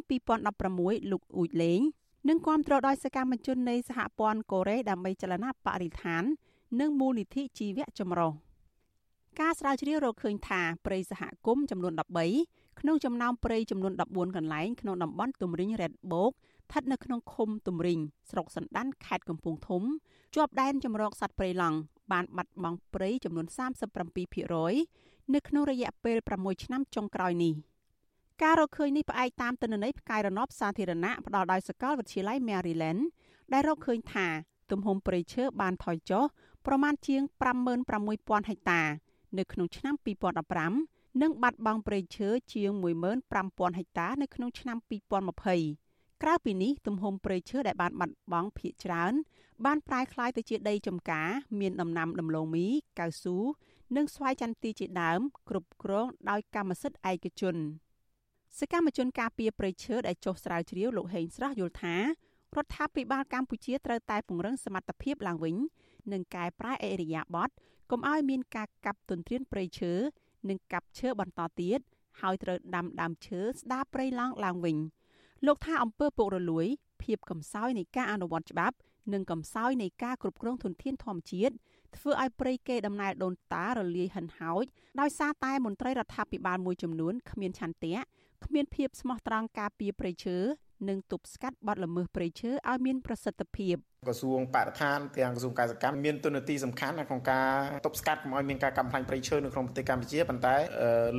[0.57, 1.81] 2016លោកអ៊ូចលេង
[2.29, 6.23] និងគាំទ្រដោយសកម្មជននៃសហព័ន្ធកូរ៉េដើម្បីចលនាបរិស្ថាន
[6.81, 8.33] និងមូលនិធិជីវៈចម្រុះ
[9.41, 11.93] ការស្រាវជ្រាវរកឃើញថាព្រៃសហគមន៍ចំនួន
[12.37, 17.99] 13ក្នុងចំណោមព្រៃចំនួន14កន្លែងក្នុងតំបន់ទំរិញរ៉េតបូកស្ថិតនៅក្នុងឃុំទំរិញ
[18.31, 19.83] ស្រុកសណ្ដានខេត្តកំពង់ធំ
[20.35, 21.79] ជាប់ដែនចម្រោកសត្វព្រៃឡង់
[22.13, 23.47] បានបាត់បង់ព្រៃចំនួន
[24.61, 27.55] 37%នៅក្នុងរយៈពេល6ឆ្នាំចុងក្រោយនេះ
[28.43, 33.03] ការរកឃើញនេះផ្អែកតាមទិន្នន័យផ្កាយរណបសាធារណៈផ្ដល់ដោយសាកលវិទ្យាល័យ Maryland
[33.53, 34.27] ដែលរកឃើញថា
[34.71, 36.25] ទំហំព្រៃឈើបានថយចុះ
[36.67, 37.23] ប្រមាណជាង
[37.87, 38.83] 56,000ហិកតា
[39.39, 39.95] នៅក្នុងឆ្នាំ
[40.59, 42.71] 2015និងបាត់បង់ព្រៃឈើជាង
[43.27, 44.77] 15,000ហិកតា នៅក្នុងឆ្នាំ
[45.51, 49.13] 2020ក្រៅពីនេះទំហំព្រៃឈើដែលបានបាត់បង់ភាគច្រើន
[49.65, 51.29] បានប្រែក្លាយទៅជាដីចម្ការ
[51.61, 52.67] មានដំណាំដំឡូងមី
[52.99, 53.37] កៅស៊ូ
[53.97, 57.57] និងស្វាយចន្ទីជាដើមគ្រប់គ្រងដោយកម្មសិទ្ធិឯកជន
[58.59, 62.03] សកម្មជនការពារព្រៃឈើដែលចុះស្រាវជ្រាវលោកហេងស្រស់យល់ថារ
[62.65, 65.57] ដ្ឋាភិបាលកម្ពុជាត្រូវតែពង្រឹងសមត្ថភាពឡើងវិញ
[66.13, 67.55] និងកែប្រែអេរិយាប័ត្រ
[67.91, 69.93] កុំឲ្យមានការកាប់ទន្ទ្រានព្រៃឈើ
[70.49, 71.79] និងកាប់ឈើបន្តទៀត
[72.21, 74.77] ហើយត្រូវដាំដើមឈើស្ដារព្រៃឡង់ឡើងវិញ
[75.47, 76.67] លោកថាអំពើពុករលួយ
[77.03, 78.77] ភាពកំសោយនៃការអនុវត្តច្បាប់
[79.13, 81.55] និងកំសោយនៃការគ្រប់គ្រងធនធានធម្មជាតិ
[81.97, 84.65] ធ្វើឲ្យព្រៃកេរដំណែលដូនតារលាយហិនហោច
[85.01, 87.95] ដោយសារតែមន្ត្រីរដ្ឋាភិបាលមួយចំនួនគ្មានឆន្ទៈ
[88.45, 90.37] គ្មានភាពស្មោះត្រង់ការពារព្រៃឈើ
[90.89, 93.77] និងទប់ស្កាត់បទល្មើសព្រៃឈើឲ្យមានប្រសិទ្ធភាព
[94.07, 97.49] ក្រសួងបរិស្ថានទាំងក្រសួងកសិកម្មមានទូនាទីសំខាន់ក្នុងការ
[97.87, 100.57] ទប់ស្កាត់កុំឲ្យមានការកំផ្លាញព្រៃឈើនៅក្នុងប្រទេសកម្ពុជាប៉ុន្តែ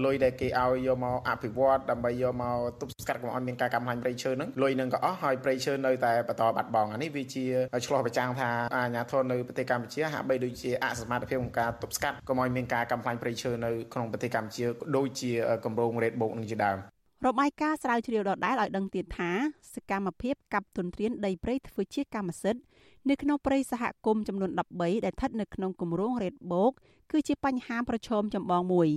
[0.06, 7.46] លុយដែលគេឲ្យយកមកអភិវឌ្ឍដើម្បីយកមកទប់ស្កាត់កុំឲ្យមានការកំផ្លាញព្រៃឈើហ្នឹងលុយនឹងក៏អស់ហើយព្រៃឈើនៅតែបន្តបាត់បង់អានេះវាជា
[7.86, 14.66] ឆ្លោះប្រចាំងថាអាញាធននៅប្រទេសកម្ពុជាហាក់បីដូចជាអសមត្ថភាពក្នុងការទប់ស្កាត់កុំឲ្យមានការកំផ្លាញព្រៃឈើនៅក្នុងប្រទេសកម្ពុជា
[14.98, 15.32] ដូចជា
[15.66, 16.80] គម្រោង Red Book នឹងជាដើម
[17.28, 19.32] របាយការណ៍ស្រាវជ្រាវដដែលឲ្យដឹងទៀតថា
[19.74, 22.62] សកម្មភាពកាប់ទន្ទ្រានដីព្រៃធ្វើជាកម្មសិទ្ធិ
[23.10, 26.72] នៅក្នុងព្រៃសហគមន៍ចំនួន13ដែលស្ថិតនៅក្នុងគម្រោងរ៉េតបូក
[27.12, 28.90] គឺជាបញ្ហាប្រឈមចម្បងមួយ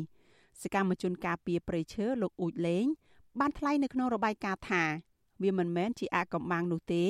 [0.62, 2.84] សកម្មជនការពារព្រៃឈើលោកអ៊ូចលេង
[3.40, 4.82] បានថ្លែងនៅក្នុងរបាយការណ៍ថា
[5.42, 7.04] វាមិនមែនជាអាកំបាំងនោះទេ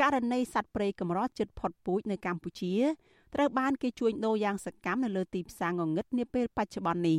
[0.00, 2.74] ករណីសត្វព្រៃកម្រជិតផុតពូជនៅកម្ពុជា
[3.34, 7.16] ត្រូវបានគេជួញដូរយ៉ាងសកម្មនៅលើទីផ្សារងងឹតនាពេលបច្ចុប្បន្ននេ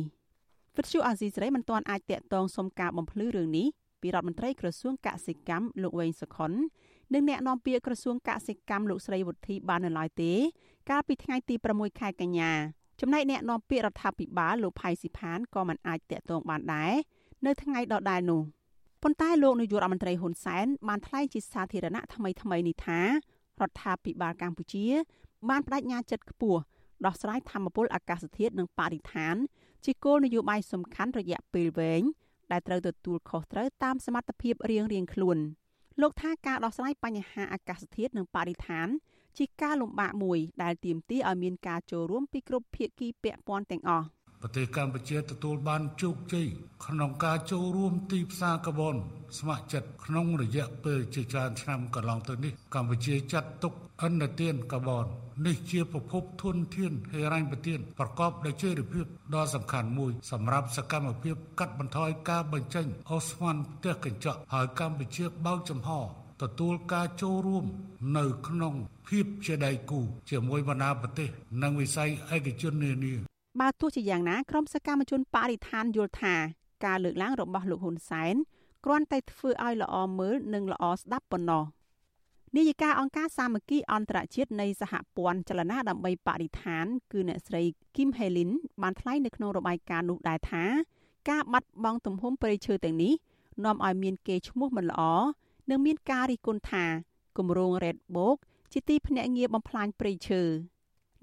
[0.76, 3.66] វិទ្យុអាស៊ីសេរីមិនទាន់អាចតាក់ទងសុំការបំភ្លឺរឿងនេះ
[4.02, 6.52] ពីរដ្ឋមន្ត្រីក្រសួងកសិកម្មលោកវែងសុខុន
[7.14, 10.32] និងអ្នកនាំពាក្យក្រសួងកសិកម្មលោកស្រីវុធីបាននៅឡើយទេ
[10.90, 12.52] កាលពីថ្ងៃទី6ខែកញ្ញា
[13.00, 16.92] ចំណែកអ្នកនាំពាក្យរដ្ឋាភិបាលលោកផៃស៊ីផានក៏មិនអាចតាក់ទងបានដែរ
[17.46, 18.42] នៅថ្ងៃដដែលនោះ
[19.02, 23.08] ប៉ុន្តែលោកនាយករដ្ឋមន្ត្រីហ៊ុនសែនបានថ្លែងជាសាធារណៈថ្មីថ្មីនេះថារ
[23.68, 24.86] ដ្ឋាភិបាលកម្ពុជា
[25.48, 26.60] បានបដិញ្ញាចិត្តខ្ពស់
[27.06, 29.36] ដោះស្រាយធម្មពលអាកាសធាតុនិងបរិស្ថាន
[29.84, 32.02] ជាគោលនយោបាយសំខាន់រយៈពេលវែង
[32.52, 35.38] ដែលត្រូវទទួលខុសត្រូវតាមសមត្ថភាពរៀងៗខ្លួន
[36.00, 38.88] លោកថាការដោះស្រាយបញ្ហាអាកាសធាតុនិងបរិស្ថាន
[39.38, 44.06] ជាការលំបាកមួយដែលទាមទារឲ្យមានការចូលរួមពីគ្រប់ភាគីពាក់ព័ន្ធទាំងអស់
[44.42, 46.46] ប្រទេសកម្ពុជាទទួលបានជោគជ័យ
[46.86, 48.96] ក្នុងការចូលរួមទីផ្សារកាបូន
[49.38, 53.72] ស្ម័គ្រចិត្តក្នុងរយៈពេលជាច្រើនឆ្នាំកន្លងទៅនេះកម្ពុជាចាត់ទុក
[54.02, 55.06] អន្តទានកាបូន
[55.46, 65.90] នេះជាប្រភពធនធានហិរញ្ញប្បទានប្រកបដោយចីរភាពដ៏សំខាន់មួយសម្រាប់សកម្មភាពកាត់បន្ថយការបញ្ចេញអូស្មန်ផ្ទះកញ្ចក់ហើយកម្ពុជាបើកចំហ
[66.42, 67.64] ទទួលការចូលរួម
[68.16, 68.74] នៅក្នុង
[69.08, 71.28] ភាពជាដៃគូជាមួយបណ្ដាប្រទេស
[71.62, 73.14] និងវិស័យឯកជននានា
[73.60, 76.34] បើទោះជាយ៉ាងណាក្រុមសកម្មជនបរិស្ថានយល់ថា
[76.84, 78.34] ការលើកឡើងរបស់លោកហ៊ុនសែន
[78.84, 81.64] គ្រាន់តែធ្វើឲ្យល្អមើលនិងល្អស្ដាប់ប៉ុណ្ណោះ
[82.56, 87.62] នាយិកាអង្គការសាមគ្គីអន្តរជាតិនៃសហព័ន្ធចលនាដើម្បីបរិស្ថាន គឺអ្នកស្រី
[87.96, 88.50] Kim Helin
[88.82, 90.64] បានថ្លែងនៅក្នុងរបាយការណ៍នោះដែរថា
[91.30, 93.12] ការបាត់បង់ទំហំព្រៃឈើទាំងនេះ
[93.64, 95.02] នាំឲ្យមានកេរ្តិ៍ឈ្មោះមិនល្អ
[95.70, 96.84] និងមានការរិះគន់ថា
[97.38, 98.36] គម្រោង Red Book
[98.72, 100.42] ជាទីភ្នាក់ងារបំផ្លាញព្រៃឈើ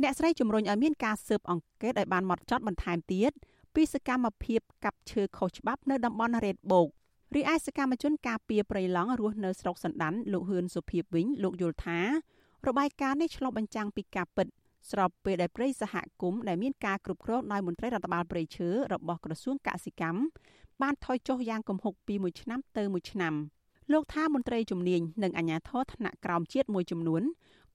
[0.01, 3.31] អ្នកស្រីជំរុញឲ្យមានការស៊ើបអង្កេតឲ្យបានម៉ត់ចត់បន្ថែមទៀត
[3.75, 6.89] ពីសកម្មភាពកាប់ឈើខុសច្បាប់នៅតំបន់ Red Book
[7.35, 11.99] រីឯសកម្មជនការពារព្រៃឡង់រស់នៅស្រុកសណ្ដានលោកហ៊ឿនសុភីបវិញលោកយល់ថា
[12.67, 14.47] របាយការណ៍នេះឆ្លុះបញ្ចាំងពីការពិត
[14.91, 20.21] ស្របពេលដែលព្រៃសហគមន៍ដែលមានការគ្រប់គ្រងដោយមន្ត្រីរដ្ឋបាលព្រៃឈើរបស់ក្រសួងកសិកម្ម
[20.81, 23.33] បានថយចុះយ៉ាងគំហុកពីមួយឆ្នាំទៅមួយឆ្នាំ
[23.91, 27.23] លោកថាមន្ត្រីជំនាញនិងអាជ្ញាធរថ្នាក់ក្រោមជាតិមួយចំនួន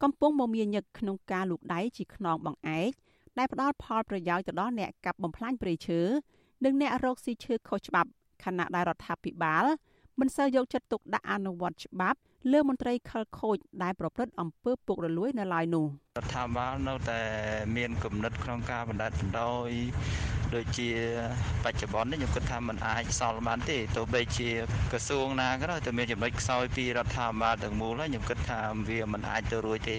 [0.02, 2.90] កំពុងមមាញឹកក្នុងការលូកដៃជាខ្នងបង្អែក
[3.38, 6.00] ដែលផ្ដល់ផលប្រយោជន៍ទៅដល់អ្នកកាប់បំផ្លាញព្រៃឈើ
[6.64, 8.10] និងអ្នករកស៊ីឈើខុសច្បាប់
[8.44, 9.64] ខណៈដែលរដ្ឋាភិបាល
[10.20, 12.18] មិនសូវយកចិត្តទុកដាក់អនុវត្តច្បាប់
[12.52, 15.86] លើមន្ត្រីខលខូចដែលប្រព្រឹត្តអំពើពុករលួយនៅឡើយនោះ
[16.16, 17.20] រដ្ឋាភិបាលនៅតែ
[17.76, 19.68] មានគំនិតក្នុងការបណ្ដេតបណ្ដោយ
[20.54, 20.88] ដូចជា
[21.64, 24.48] បច្ចុប្បន្ននេះខ្ញុំគិតថាมันអាចសល់បានទេទោះបីជា
[24.92, 28.58] ក្រសួងណាក៏ដោយតែមានចំណុចខ្សោយពីរដ្ឋាភិបាលទាំងមូលហើយខ្ញុំគិតថា
[28.88, 29.96] វាមិនអាចទៅរួចទេ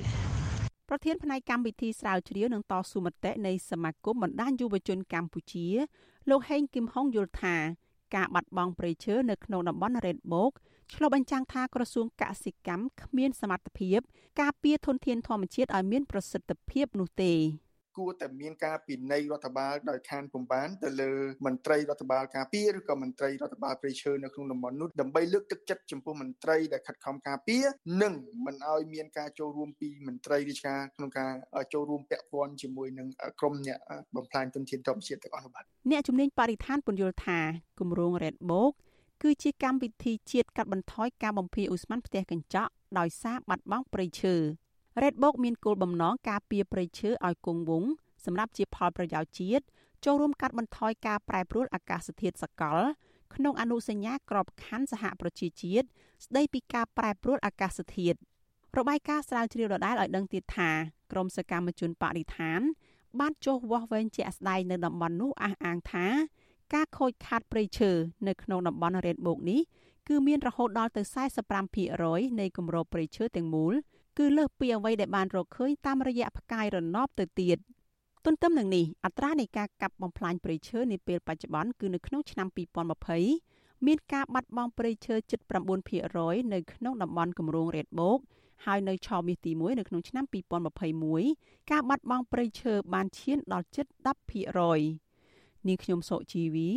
[0.89, 5.67] ប្រធានផ្នែកកម្មវិធីស្រាវជ្រាវនឹងតស៊ូមតិនៃសមាគមបណ្ដាញយុវជនកម្ពុជា
[6.29, 7.55] លោកហេងគឹមហុងយល់ថា
[8.15, 10.53] ការបាត់បង់ព្រៃឈើនៅក្នុងតំបន់ Red Book
[10.93, 13.99] ឆ្លុះបញ្ចាំងថាក្រសួងកសិកម្មគ្មានសមត្ថភាព
[14.41, 17.33] ការពារធនធានធម្មជាតិឲ្យមានប្រសិទ្ធភាពនោះទេ
[17.97, 21.12] គួរតែមានការពិន័យរដ្ឋបាលដោយខានពំបានទៅលើ
[21.45, 27.65] មន្ត្រីរដ្ឋបាលការពារឬក៏មន្ត្រីរដ្ឋបាលព្រៃឈើនៅក្នុងតំបន់នោះដើម្បីលើកទឹកចិត្តចំពោះមន្ត្រីដែលខិតខំការពារ
[28.01, 28.13] និង
[28.45, 31.32] មិនឲ្យមានការចូលរួមពីមន្ត្រីរាជការក្នុងការ
[31.73, 33.08] ចូលរួមពាក់ព័ន្ធជាមួយនឹង
[33.39, 33.80] ក្រុមអ្នក
[34.15, 37.39] បំផ្លាញទុនធានធម្មជាតិទាំងអស់នោះបាទអ្នកជំនាញបរិស្ថានពន្យល់ថា
[37.80, 38.73] គម្រោង Red Book
[39.23, 44.36] គឺជាកម្មវិធីជាតិកាត់បន្ថយការបំភាយឧស្ម័នផ្ទះកញ្ចក់ដោយសារបាត់បង់ព្រៃឈើ
[44.99, 47.91] Red Book មានគោលបំណងការពារព្រៃឈើឲ្យគង់វង្ស
[48.25, 49.63] សម្រាប់ជាផលប្រយោជន៍ជាតិ
[50.06, 52.82] ចូលរួមកាត់បន្ថយការប្រែប្រួលអាកាសធាតុសកល
[53.36, 55.86] ក្នុងអនុសញ្ញាក្របខ័ណ្ឌសហប្រជាជាតិ
[56.25, 58.17] ស្ដីពីការប្រែប្រួលអាកាសធាតុ
[58.77, 60.69] របាយការណ៍ស្រាវជ្រាវដដែលឲ្យដឹងទៀតថា
[61.12, 62.62] ក្រមសកម្មជនបរិស្ថាន
[63.19, 66.08] បានចុះវាស់វែងជាក់ស្ដែងនៅតំបន់នោះអះអាងថា
[66.73, 67.91] ការខូចខាតព្រៃឈើ
[68.27, 69.62] នៅក្នុងតំបន់រ៉េតបូកនេះ
[70.08, 71.01] គឺមានរហូតដល់ទៅ
[71.71, 73.73] 45%នៃគម្របព្រៃឈើទាំងមូល
[74.17, 77.60] គឺលើសពីអ្វីដែលបានរកឃើញតាមរយៈផ្កាយរណបទៅទៀត។
[78.26, 82.47] ទន្ទឹមនឹងនេះអត្រានៃការកាប់បំផ្លាញព្រៃឈើនាពេលបច្ចុប្បន្នគឺនៅក្នុងឆ្នាំ
[83.17, 85.39] 2020មានការបាត់បង់ព្រៃឈើជិត
[85.97, 88.19] 9%នៅក្នុងតំបន់គម្រោងរ៉េតបូក
[88.65, 90.26] ហើយនៅឆមាសទី1នៅក្នុងឆ្នាំ
[90.97, 93.86] 2021ការបាត់បង់ព្រៃឈើបានឈានដល់ជិត
[94.56, 96.69] 10%នាងខ្ញុំសុជីវី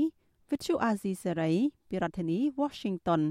[0.49, 1.57] Vithu Azizi Saray
[1.89, 3.23] ពីរដ្ឋធានី Washington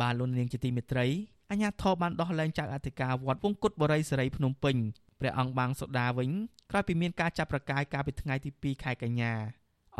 [0.00, 1.06] បាទលោកនាងជាទីមេត្រី
[1.54, 4.76] អាញាធរបានដោះលែងចៅអធិការវត្តវង្គតបរិយសេរីភ្នំពេញ
[5.20, 6.30] ព្រះអង្គបាងសូដាវិញ
[6.70, 9.32] ក្រោយពីមានការចាប់ប្រកាយកាលពីថ្ងៃទី2ខែកញ្ញា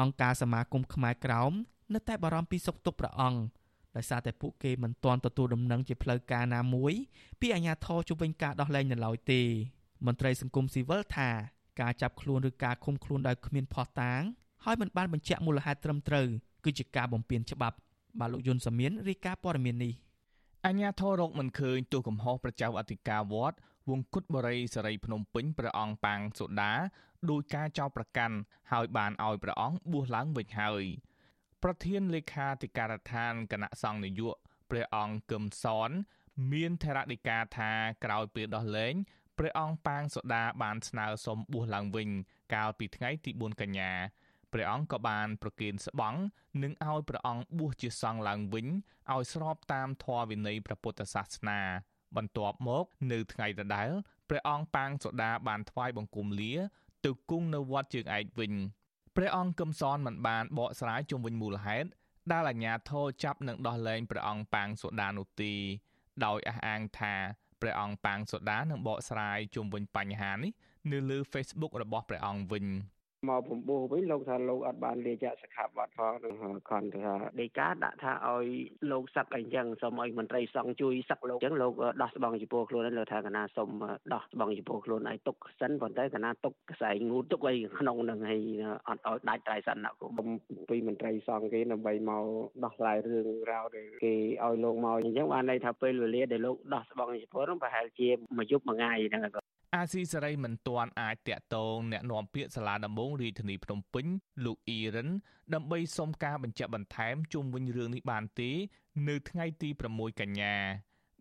[0.01, 1.53] អង្គការសមាគមខ្មែរក្រោម
[1.95, 3.40] នៅតែបារម្ភពីសុខទុក្ខព្រះអង្គ
[3.97, 6.93] ដោយសារតែពួកគេមិនទាន់ទទួលដំណឹងជាផ្លូវការណាមួយ
[7.40, 9.43] ពីអាជ្ញាធរជំវិញការដោះលែងនៅឡើយទេ
[10.07, 11.31] មន្ត្រីសង្គមស៊ីវិលថា
[11.81, 14.23] ការចាប់ខ្លួនឬការឃុំខ្លួនដោយគ្មានភស្តុតាង
[14.64, 16.27] ហើយមិនបានបញ្ជាក់មូលហេតុត្រឹមត្រូវ
[16.64, 17.77] គឺជាការបំពានច្បាប់
[18.21, 19.93] បាទលោកយុនសាមៀនរាយការណ៍ព័ត៌មាននេះ
[20.66, 23.57] អញ្ញាធររកមិនឃើញទោះកំហុសប្រជាអធិការវត្ត
[23.90, 26.72] វង្គតបរិយសេរីភ្នំពេញព្រះអង្គប៉ាងសូដា
[27.31, 28.37] ដោយការចោទប្រកាន់
[28.72, 30.85] ហើយបានឲ្យព្រះអង្គបួសឡើងវិញហើយ
[31.62, 34.38] ប្រធានលេខាធិការដ្ឋានគណៈសង្ឃនយោបាយ
[34.70, 35.90] ព្រះអង្គកឹមសន
[36.53, 37.70] មានថេរដីកាថា
[38.05, 38.94] ក្រោយពេលដោះលែង
[39.38, 42.09] ព្រះអង្គប៉ាងសូដាបានស្នើសុំបួសឡើងវិញ
[42.55, 43.92] កាលពីថ្ងៃទី4កញ្ញា
[44.55, 46.21] ព្រះអង្គក៏បានប្រគេនស្បង់
[46.62, 48.67] និងឲ្យព្រះអង្គបួសជាសង្ឃឡើងវិញ
[49.13, 51.61] ឲ្យស្របតាមធម៌វិន័យព្រះពុទ្ធសាសនា
[52.17, 53.90] បន្ទាប់មកនៅថ្ងៃដដែល
[54.29, 56.55] ព្រះអង្គប៉ាងសូដាបានថ្វាយបង្គំលា
[57.05, 58.52] ទៅគង់នៅវត្តជើងឯកវិញ
[59.17, 61.88] ព្រះអង្គកឹមសនមិនបានបកស្រាយជុំវិញមូលហេតុ
[62.33, 65.52] ដែលអាជ្ញាធរចាប់និងដោះលែងព្រះអង្គប៉ាងសូដានោះទេ
[66.25, 67.15] ដោយអះអាងថា
[67.61, 70.52] ព្រះអង្គប៉ាងសូដានឹងបកស្រាយជុំវិញបញ្ហានេះ
[70.92, 72.67] នៅលើ Facebook របស់ព្រះអង្គវិញ
[73.29, 76.35] មកពំបោះវិញលោកថាលោកអត់បានលាចាក់សិក្ខាបទផងនឹង
[76.70, 78.46] ខនថាដីកាដាក់ថាឲ្យ
[78.92, 81.72] លោកសឹកអីចឹងសូមឲ្យមន្ត្រីសង្ឃជួយសឹកលោកចឹងលោក
[82.02, 83.70] ដោះស្បង់ចំពោះខ្លួនហើយលោកថាកណាសូម
[84.14, 88.42] ដោះស្បង់ចំពោះខ្លួនឲ្យទុកសិនប៉ុន្តែកណាទុកខ្សែងូតទុកអីក្នុងនឹងហើយ
[88.88, 90.10] អត់ឲ្យដាច់ត្រៃសិនណាគុំ
[90.70, 92.25] ពីមន្ត្រីសង្ឃគេដើម្បីមក
[92.64, 94.14] ដោះស្រាយរឿងរ៉ាវដែលគេ
[94.44, 104.06] ឲ្យលោកមកអញ្ចឹងបានន័យថាពេលវេលាដែលលោកដោះស្បង់ចំពោះនោះប្រហែលជាមួយយប់មួយថ្ងៃហ្នឹង អាស៊ីសេរីមិនទាន់អាចតាក់ទងអ្នកនាំពាក្យសាលាដំបងរាជធានីភ្នំពេញ
[104.44, 105.08] លោកអ៊ីរ៉ាន
[105.54, 108.50] ដើម្បីសុំការបញ្ជាក់បន្ថែមជុំវិញរឿងនេះបានទេ
[109.08, 110.54] នៅថ្ងៃទី6កញ្ញា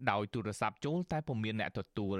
[0.09, 2.17] ដោយទូរស័ព្ទចូលតែពុំមានអ្នកទទួល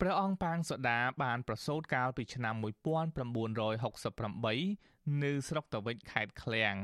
[0.00, 6.74] ព្រះអង្គប៉ាងសូដាបានប្រសូតកាលពីឆ្នាំ1968នៅស្រុកតាវិចខេត្តឃ្លៀង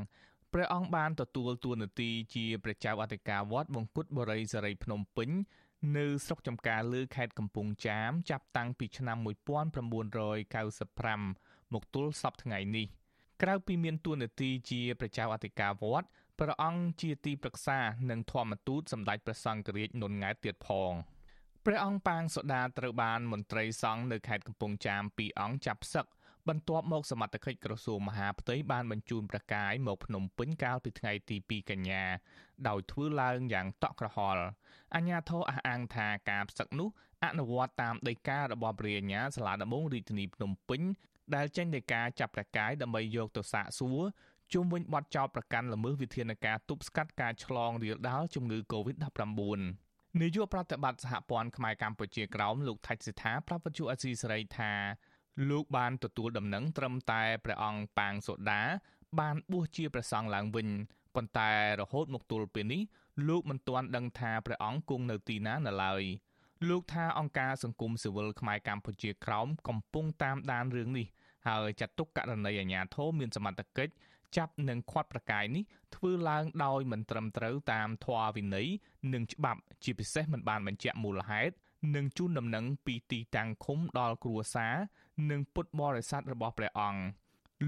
[0.53, 5.29] ព្រះអង្គបានទទួលតួនាទីជាព្រះចៅអធិការវត្តបង្គត់បរិយសេរីភ្នំពេញ
[5.97, 12.87] នៅស្រុកចំការលើខេត្តកំពង់ចាមចាប់តាំងពីឆ្នាំ1995មកទល់សពថ្ងៃនេះ
[13.41, 16.07] ក្រៅពីមានតួនាទីជាព្រះចៅអធិការវត្ត
[16.39, 20.93] ព្រះអង្គជាទីប្រឹក្សានិងធម្មទូតសម្ដេចព្រះសង្ឃរាជនុនង៉ែតទៀតផង
[21.65, 26.05] ព្រះអង្គប៉ាងសូដាត្រូវបានមន្ត្រីសង្ឃនៅខេត្តកំពង់ចាមពីរអង្គចាប់សឹក
[26.49, 32.03] បន្ទាប់មកសមត្ថកិច្ចក្រសួងមហាផ្ទៃបានបញ្ជូនព្រះកាយមកភ្នំពេញកាលពីថ្ងៃទី2កញ្ញា
[32.67, 34.43] ដោយធ្វើឡើងយ៉ាងតក់ក្រហល់
[34.95, 36.89] អាជ្ញាធរអះអាងថាការផ្សឹកនោះ
[37.25, 40.81] អនុវត្តតាមដីការបស់ព្រះអាជ្ញាសាលាដំបងរាជធានីភ្នំពេញ
[41.35, 44.01] ដែលចេញដោយការចាប់ព្រះកាយដើម្បីយកទៅសាកសួរ
[44.53, 49.59] ជុំវិញបទចោទប្រកាន់ល្មើសវិធានការទប់ស្កាត់ការឆ្លងរាលដាលជំងឺ Covid-19
[50.21, 54.71] នាយកប្រតិបត្តិសហព័ន្ធខ្មែរកម្ពុជាក្រោមលោកថៃសិដ្ឋាប្រាប់វិទ្យុអេស៊ីសេរីថា
[55.47, 58.61] លោកបានទទួលដំណឹងត្រឹមតែព្រះអង្គប៉ាងសូដា
[59.19, 60.67] បានបួសជាព្រះសង្ឃឡើងវិញ
[61.15, 62.81] ប៉ុន្តែរហូតមកទល់ពេលនេះ
[63.27, 66.03] លោកមិនទាន់ដឹងថាព្រះអង្គគង់នៅទីណានៅឡើយ
[66.69, 71.07] លោកថាអង្គការសង្គមស៊ីវិលខ្មែរកម្ពុជាក្រោមកំពុងតាមដានរឿងនេះ
[71.47, 73.93] ហើយចាត់ទុកករណីអាញាធមមានសមត្ថកិច្ច
[74.37, 75.63] ចាប់និងខាត់ប្រកាយនេះ
[75.95, 78.67] ធ្វើឡើងដោយមិនត្រឹមត្រូវតាមធម៌វិន័យ
[79.13, 81.53] និងច្បាប់ជាពិសេសមិនបានបញ្ជាក់មូលហេតុ
[81.95, 84.75] និងជូនដំណឹងពីទីតាំងឃុំដល់គ្រួសារ
[85.29, 87.01] និងពុទ្ធបរិស័ទរបស់ព្រះអង្គ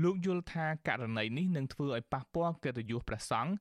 [0.03, 3.53] លោកយល់ថាករណីនេះនឹងធ្វើឲ្យប៉ះពាល់កិត្តិយសព្រះសង្ឃ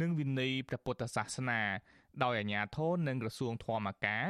[0.00, 1.60] និងវិន័យព្រះពុទ្ធសាសនា
[2.22, 4.24] ដោយអាជ្ញាធរនិងក្រសួងធម្មការ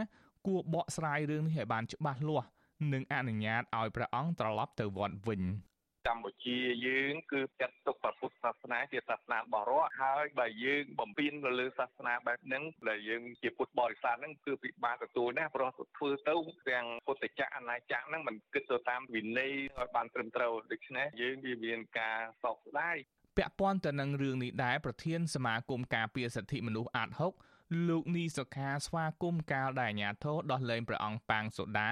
[0.46, 2.48] គួរបកស្រាយរឿងនេះឲ្យបានច្បាស់លាស់
[2.92, 5.42] និងអនុញ្ញាតឲ្យព្រះអង្គត្រឡប់ទៅវត្តវិញ។
[6.06, 16.34] កម្ពុជាយើងគឺចាត់ទុកពុទ្ធសាសនាជាសាសនាបរោះហើយបើយើងបំពេញទៅលើសាសនាបែបហ្នឹងដែលយើងជាពុទ្ធបរិស័ទហ្នឹងគឺពិបាកទទួលណាព្រោះធ្វើទៅ
[16.70, 22.96] ទាំងពុទ្ធចក្រអនាចក្រហ្នឹងมันគិតទៅតាមវិន័យឲ្យបានត្រឹមត្រូវដូច្នេះយើងវាមានការសោកស្ដាយ
[23.36, 27.10] ពាក់ព័ន្ធទៅនឹងរឿងនេះដែរប្រធានសមាគមការពារសិទ្ធិមនុស្សអាត
[27.48, 31.90] 6លោកនីសុខាស្វាគមន៍កាលដែលអាញាធរដោះលែងព្រះអង្គប៉ាងសូដា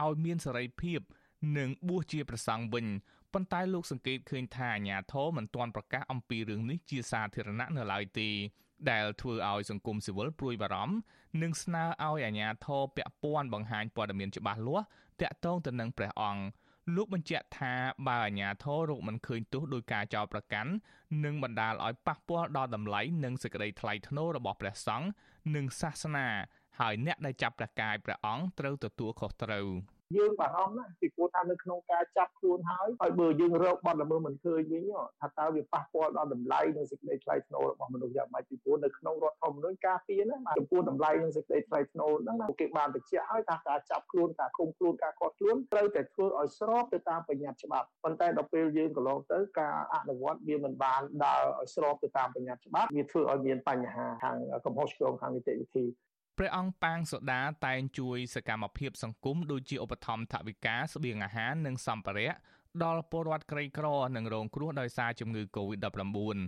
[0.00, 1.00] ឲ្យមានសេរីភាព
[1.58, 2.86] និងបួសជាប្រសង់វិញ
[3.34, 8.30] ប៉ុន្តែលោកសង្កេតឃើញថាអាញាធរមិនទាន់ប្រកាសអំពីរឿងនេះជាសាធារណៈនៅឡើយទេ
[8.90, 10.94] ដែលធ្វើឲ្យសង្គមស៊ីវិលព្រួយបារម្ភ
[11.42, 14.86] និងស្នើឲ្យអាជ្ញាធរពាក់ព័ន្ធបង្ហាញព័ត៌មានច្បាស់លាស់
[15.20, 16.42] តាក់ទងទៅនឹងព្រះអង្គ
[16.96, 17.74] លោកបញ្ជាក់ថា
[18.08, 20.70] បើអាជ្ញាធររកមិនឃើញទោសដោយការចោទប្រកាន់
[21.24, 25.08] នឹងបណ្ដាលឲ្យប៉ះពាល់ដល់តម្លៃនិងសេចក្តីថ្លៃថ្នូររបស់ព្រះសង្ឃ
[25.54, 26.28] និងសាសនា
[26.80, 29.66] ហើយអ្នកដែលចាប់ព្រះកាយព្រះអង្គត្រូវទទួលខុសត្រូវ។
[30.16, 34.84] យើងបារម្ភណាស់ពីព្រោះថានៅក្នុងការចាប់ខ្លួនហើយហើយបើយើងរកបទល្មើសមិនឃើញវិញ
[35.20, 54.36] ថាតើវាប៉ះពាល់ដល់តម្លៃនិងសេចក្តីថ្លៃថ្នូររបស់មនុស្សយ៉ាងម៉េចពីព្រោះនៅក្នុងរដ្ឋធម្មនុញ្ញការពារណាចំពោះតម្លៃនិងសេចក្តីថ្លៃថ្នូរហ្នឹងណាគេបានបញ្ជាក់ឲ្យថាការចាប់ខ្លួនការឃុំខ្លួនការឃាត់ខ្លួនត្រូវតែធ្វើឲ្យស្របទៅតាមបញ្ញត្តិច្បាប់ប៉ុន្តែដល់ពេលយើងកន្លងទៅការអនុវត្តវាមិនបានដើរឲ្យស្របទៅតាមបញ្ញត្តិច្បាប់វាធ្វើឲ្យមានបញ្ហាខាង
[54.66, 55.84] កំហុសឆ្គងខាងនីតិវិធី
[56.40, 62.32] ព្រះអង្គប៉ាងសូដាតែងជួយសកម្មភាពសង្គមដូចជាឧបត្ថម្ភថវិកាស្បៀងអាហារនិងសម្ភារៈ
[62.84, 63.86] ដល់ពលរដ្ឋក្រីក្រ
[64.16, 66.38] និងរងគ្រោះដោយសារជំងឺ Covid-19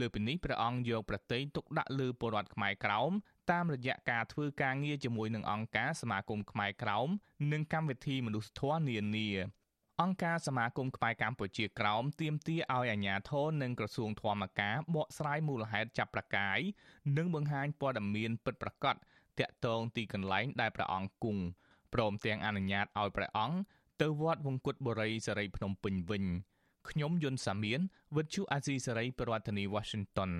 [0.00, 3.10] លើពីនេះព្រះអង្គយកប្រតិយទុកដាក់លើពលរដ្ឋខ្មែរក្រោម
[3.50, 7.08] តាមរយៈការធ្វើការងារជាមួយនឹងអង្គការសមាគមខ្មែរក្រោម
[7.52, 9.30] និងកម្មវិធីមនុស្សធម៌នានា
[10.02, 16.58] អង្គការសមាគមខ្មែរកម្ពុជាក្រោមទាមទារឲ្យអាជ្ញាធរនិងក្រសួងធម្មការបកស្រាយមូលហេតុចាប់ប្រកាយ
[17.16, 18.94] និងបង្ហាញព័ត៌មានពិតប្រាកដ
[19.40, 21.42] តាក់ទងទីកន្លែងដែលព្រះអង្គគង់
[21.94, 23.56] ព្រមទាំងអនុញ្ញាតឲ្យព្រះអង្គ
[24.00, 26.24] ទៅវត្តវង្គតបុរីសេរីភ្នំពេញវិញ
[26.90, 27.80] ខ្ញុំយុនសាមៀន
[28.16, 30.32] វិទ្យុអាស៊ីសេរីប្រធានាធិបតី Washington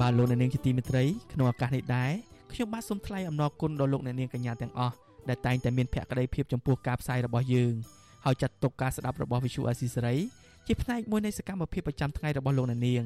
[0.00, 2.12] បាទលោកអ្នកនាងជាទីមេត្រីក្នុងឱកាសនេះដែរ
[2.52, 4.96] ខ្ញុំបាទសូមថ្លែងអំណរគុណដល់លោកអ្នកនាងកញ្ញាទាំងអស់
[5.28, 7.74] ដែលតែងតែមានភក្ដីភាពចំពោះការផ្សាយរបស់យើង
[8.24, 10.18] ហើយចាត់ទុកការស្ដាប់របស់ Visual Assisary
[10.66, 13.04] ជាផ្នែកមួយនៃសកម្មភាពប្រចាំថ្ងៃរបស់លោកអ្នកនាង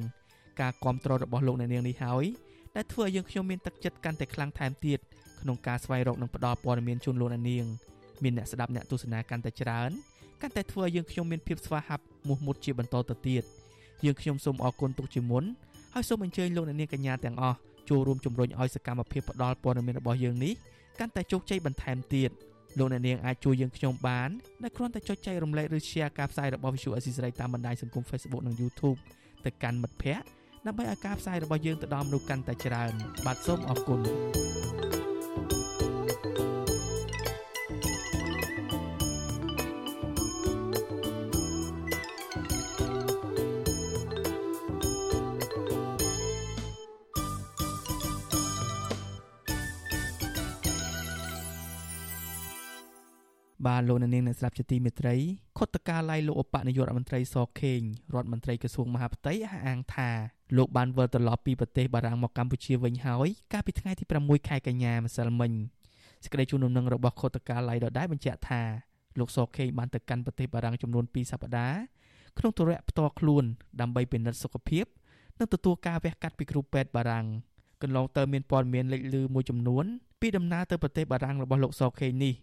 [0.60, 2.24] ការគ្រប់គ្រងរបស់លោកអ្នកនាងនេះហើយ
[2.76, 4.98] ដែលធ្វើឲ្យយើងខ្ញុំមានទឹកចិត្តកាន់តែខ្លាំងថែមទៀត
[5.40, 7.64] ក្នុងការស្វែងរកនិងផ្តល់ព័ត៌មានជូនលោកអ្នកនាង
[8.22, 9.90] មានអ្នកស្ដាប់អ្នកទស្សនាកាន់តែច្រើន
[10.40, 13.42] កាន់តែធ្វើឲ្យយើងខ្ញុំមានភាពស្វាហាប់មោះមុតជាបន្តទៅទៀត
[14.04, 15.44] យើងខ្ញុំសូមអរគុណទុកជាមុន
[15.94, 17.56] ហើយសូមអញ្ជើញលោកអ្នកនាងកញ្ញាទាំងអស់
[17.88, 20.54] ចូលរួមជំរុញឲ្យសកម្មភាពផ្តល់ព័ត៌មានរបស់យើងនេះ
[20.98, 22.30] កាន់តែជោគជ័យបន្ថែមទៀត
[22.78, 24.30] លោកអ្នកនាងអាចជួយយើងខ្ញុំបាន
[24.62, 28.98] ដោយគ្រាន់តែចុចចែករំលែកឬ share ការផ្សាយរបស់ Visual Assisray តាមបណ្ដាញសង្គម Facebook និង YouTube
[29.44, 30.26] ទៅកាន់មិត្តភ័ក្តិ
[30.66, 32.92] ដើម្បីឲ្យការផ្សាយរបស់យើងទៅដល់មនុស្សកាន់តែច្រើន
[33.26, 34.99] បាទសូមអរគុណ
[53.66, 55.14] បាទលោកនាងអ្នកស្ដាប់ជាទីមេត្រី
[55.58, 57.80] ខុទ្ទកាល័យលោកឧបនាយករដ្ឋមន្ត្រីសខេង
[58.14, 60.10] រដ្ឋមន្ត្រីក្រសួងមហាផ្ទៃអះអាងថា
[60.56, 65.52] លោកបានវិលត្រឡប់ពីប្រទេសបារាំងមកកម្ពុជាវិញហើយកាលពីថ្ងៃទី6ខែកញ្ញាម្សិលមិញ
[66.24, 68.62] សេចក្តីជូនដំណឹងរបស់ខុទ្ទកាល័យដដែលបញ្ជាក់ថា
[69.18, 71.78] លោកសខេងបានទៅកាន់ប្រទេសបារាំងចំនួន2សប្តាហ៍
[72.38, 73.44] ក្នុងទរៈផ្ទាល់ខ្លួន
[73.80, 74.84] ដើម្បីពិនិត្យសុខភាព
[75.38, 77.26] និងទទួលការវះកាត់ពីគ្រូពេទ្យបារាំង
[77.82, 79.84] កន្លងទៅមានព័ត៌មានលេចលឺមួយចំនួន
[80.20, 82.34] ពីដំណើរទៅប្រទេសបារាំងរបស់លោកសខេងនេះ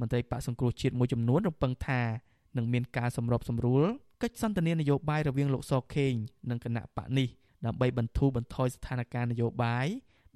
[0.00, 2.00] មន្ត្រីបកសង្គ្រោះជាតិមួយចំនួនរំពឹងថា
[2.56, 3.84] នឹងមានការសម្របសម្រួល
[4.22, 6.12] កិច្ចសន្ទនានយោបាយរវាងលោកសខេង
[6.50, 7.28] និងគណៈបកនេះ
[7.66, 9.86] ដើម្បីបន្ធូរបន្ថយស្ថានភាពនយោបាយ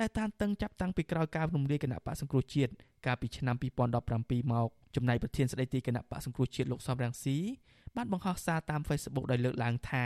[0.00, 2.72] ដែលតានតឹងចាប់តាំងពីក្រោយការរំលាយគណៈបកសង្គ្រោះជាតិ
[3.06, 7.38] កាលពីឆ្នាំ2017មកចំណែកប្រធានស្ដីទីគណៈបកសង្គ្រោះជាតិលោកសំរងស៊ី
[7.96, 10.04] បានបង្ហោះសារតាម Facebook ដោយលើកឡើងថា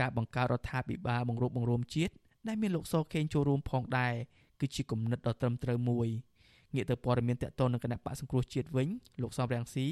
[0.00, 2.12] ការបង្កើតរដ្ឋាភិបាលបង្រួបបង្រួមជាតិ
[2.48, 4.14] ដែលមានលោកសខេងចូលរួមផងដែរ
[4.60, 6.08] គឺជាគំនិតដ៏ត្រឹមត្រូវមួយ។
[6.74, 8.88] ងាកទៅព័ត៌មានតកតនឹងគណៈបកសង្គ្រោះជាតិវិញ
[9.22, 9.86] លោកសំរាំងស៊ី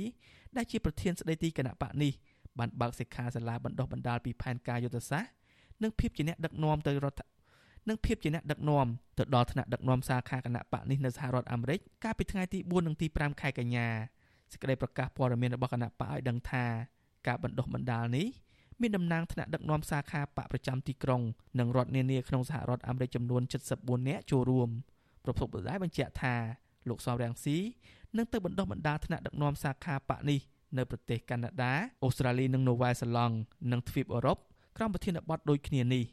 [0.56, 2.12] ដែលជាប្រធានស្ដីទីគណៈបកនេះ
[2.58, 5.30] បានបើកសិក្ខាសាលាបណ្ដុះបណ្ដាលពីផែនការយុទ្ធសាស្ត្រ
[5.82, 7.26] និងភាពជាអ្នកដឹកនាំទៅរដ្ឋ
[7.88, 8.86] និងភាពជាអ្នកដឹកនាំ
[9.18, 13.88] ទៅដល់ថ្នាក់ដឹកនាំសាខាគណៈបកនេះនៅសហរដ្ឋអាមេរិកកាលពីថ្ងៃទី4និងទី5ខែកញ្ញា
[14.52, 16.64] សេចក្តីប្រកាសព័ត៌មានរបស់គណៈបកឲ្យដឹងថា
[17.26, 18.26] ការបណ្ដុះបណ្ដាលនេះ
[18.80, 21.22] មានតំណាងថ្នាក់ដឹកនាំសាខាបកប្រចាំទីក្រុង
[21.58, 23.42] និងរដ្ឋនានាក្នុងសហរដ្ឋអាមេរិកចំនួន
[23.74, 24.68] 74នាក់ចូលរួម
[25.24, 26.34] ប្រពន្ធបដាយបញ្ជាក់ថា
[26.88, 27.56] លោកសំរាំងស៊ី
[28.16, 30.40] នឹងទៅបណ្ដុះបណ្ដាលថ្នាក់ដឹកនាំសាខាបកនេះ
[30.76, 31.74] នៅប្រទេសកាណាដា
[32.04, 33.34] អូស្ត្រាលីនិងនូវែលសេឡង់
[33.72, 34.38] និងទ្វីបអឺរ៉ុប
[34.76, 36.04] ក្រោមប្រធានបទដូចគ្នានេះ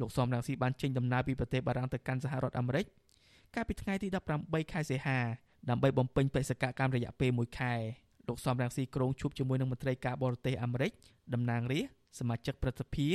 [0.00, 2.86] លោកសំរាំងស៊ីបានចេញដំណើរពីប្រទេសបារាំងទៅកាន់សហរដ្ឋអាមេរិក
[3.54, 4.08] កាលពីថ្ងៃទី
[4.40, 5.18] 18ខែសីហា
[5.70, 7.74] ដើម្បីបំពេញបេសកកម្មរយៈពេល1ខែ
[8.28, 10.92] លោកសំរាំងស៊ីក្រុងជួបជាមួយនឹងមន្ត្រីការបរទេសអាមេរិក
[11.34, 13.08] តំណាងរាស្ត្រសមាជិកព្រឹទ្ធសភា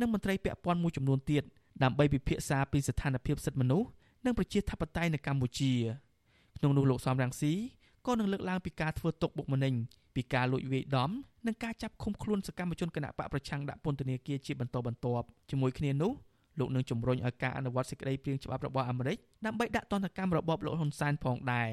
[0.00, 1.42] និងមន្ត្រីពាក់ព័ន្ធមួយចំនួនទៀត
[1.82, 3.88] ដើម្បីពិភាក្សាពីស្ថានភាពសិទ្ធិមនុស្ស
[4.24, 5.72] និងប្រជាធិបតេយ្យនៅកម្ពុជា
[6.62, 7.52] ក្នុងនោះលោកសំរងស៊ី
[8.06, 9.74] ក៏នឹងលើកឡើងពីការធ្វើទុកបុកម្នេញ
[10.14, 11.10] ពីការលួចវាយដំ
[11.46, 16.12] និងការចាប់ឃុំខ្លួនសកម្មជនគណៈបកប្រឆាំងដាក់ពន្ធនាគារជាបន្តបន្ទាប់ជាមួយគ្នានោះ
[16.58, 21.70] លោកនឹងជំរុញឲ្យការអនុវត្តសេចក្តីព្រាងច្បាប់របស់អាមេរិកដើម្បីដាក់ទណ្ឌកម្មរបបលោកហ៊ុនសែនផងដែរ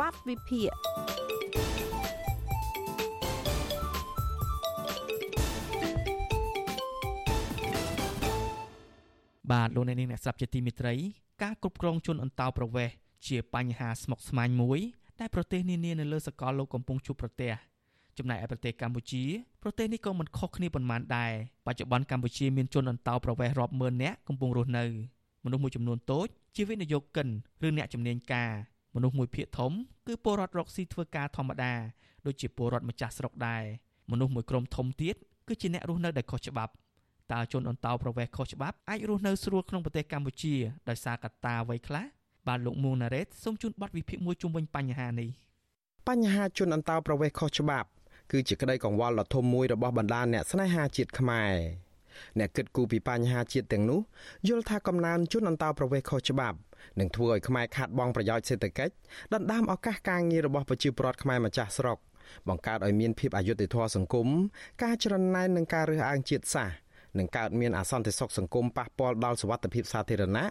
[0.00, 0.70] បាត់វិភាគ
[9.52, 10.94] បាទលោកអ្នកនាងអ្នកស្ដាប់ជាទីមេត្រី
[11.42, 12.94] ការគ្រប់គ្រងជនអន្តោប្រវេសន៍
[13.26, 14.80] ជាបញ្ហាស្មុគស្មាញមួយ
[15.20, 17.52] ដែលប្រទេសនានានៅលើសកលលោកកំពុងជួបប្រទះ
[18.18, 19.24] ចំណែកឯប្រទេសកម្ពុជា
[19.62, 21.32] ប្រទេសនេះក៏មិនខុសគ្នាប៉ុន្មានដែរ
[21.66, 24.84] បច្ចុប្បន្នកម្ពុជាមានជនអន្តោប្រវេសន៍រាប់ម៉ឺននាក់កំពុងរស់នៅ
[25.44, 27.28] មនុស្សមួយចំនួនតូចជាវិនិយោគិន
[27.66, 28.50] ឬអ្នកជំនាញការ
[28.94, 29.72] មនុស្សមួយភាគធំ
[30.06, 31.72] គឺពលរដ្ឋរកស៊ីធ្វើការធម្មតា
[32.26, 33.62] ដូចជាពលរដ្ឋម្ចាស់ស្រុកដែរ
[34.10, 35.14] មនុស្សមួយក្រុមធំទៀត
[35.48, 36.72] គឺជាអ្នករស់នៅដែលខុសច្បាប់
[37.32, 40.54] តើជនអន្តោប្រវេសន៍ខុសច្បាប់អាចរស់នៅស្រួលក្នុងប្រទេសកម្ពុជា
[40.88, 42.04] ដោយសារកត្តាអ្វីខ្លះ
[42.46, 45.30] បាទលោកមួងណារ៉េតសូមជូនបទវិភាគមួយជុំវិញបញ្ហានេះ
[46.08, 47.88] បញ្ហាជនអន្តោប្រវេសន៍ខុសច្បាប់
[48.32, 51.54] គឺជាក្តីកង្វល់ដ៏ធំមួយរបស់បណ្ដាអ្នកស្នេហាជាតិខ្មែរ
[52.38, 54.00] អ្នកគិតគូរពីបញ្ហាជាតិទាំងនោះ
[54.48, 56.58] យល់ថាកំណើនជនអន្តោប្រវេសន៍ខុសច្បាប់
[57.00, 58.94] នឹងធ្វើឲ្យខ្មែរខាតបង់ប្រយោជន៍សេដ្ឋកិច្ច
[59.34, 61.98] ដណ្ដើមឱកាសការងាររបស់ប្រជាពលរដ្ឋខ្មែរម្ចាស់ស្រុក
[62.48, 64.28] បង្កើតឲ្យមានភាពអយុត្តិធម៌សង្គម
[64.82, 66.74] ការច្រណែននិងការរើសអើងជាតិសាសន៍
[67.18, 70.44] នឹងកើតមានអសន្តិសុខសង្គមប៉ះពាល់ដល់សុវត្ថិភាពសាធារណៈ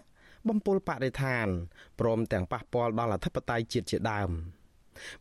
[0.48, 1.46] បំពុលបរិស្ថាន
[2.00, 4.30] ព្រមទាំងប៉ះពាល់ដល់អធិបតេយ្យជាតិជាដើម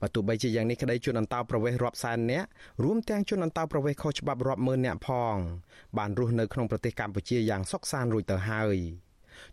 [0.01, 2.47] បើទោះបីជាយ៉ាងនេះក្តីជនអន្តោប្រវេសន៍រាប់សែននាក់
[2.83, 5.35] រួមទាំងជនអន្តោប្រវេសន៍ខុសច្បាប់រាប់ម៉ឺននាក់ផង
[5.97, 8.77] បានរស់នៅក្នុងប្រទេសកម្ពុជាយ៉ាងសុខសាន្តរួចទៅហើយ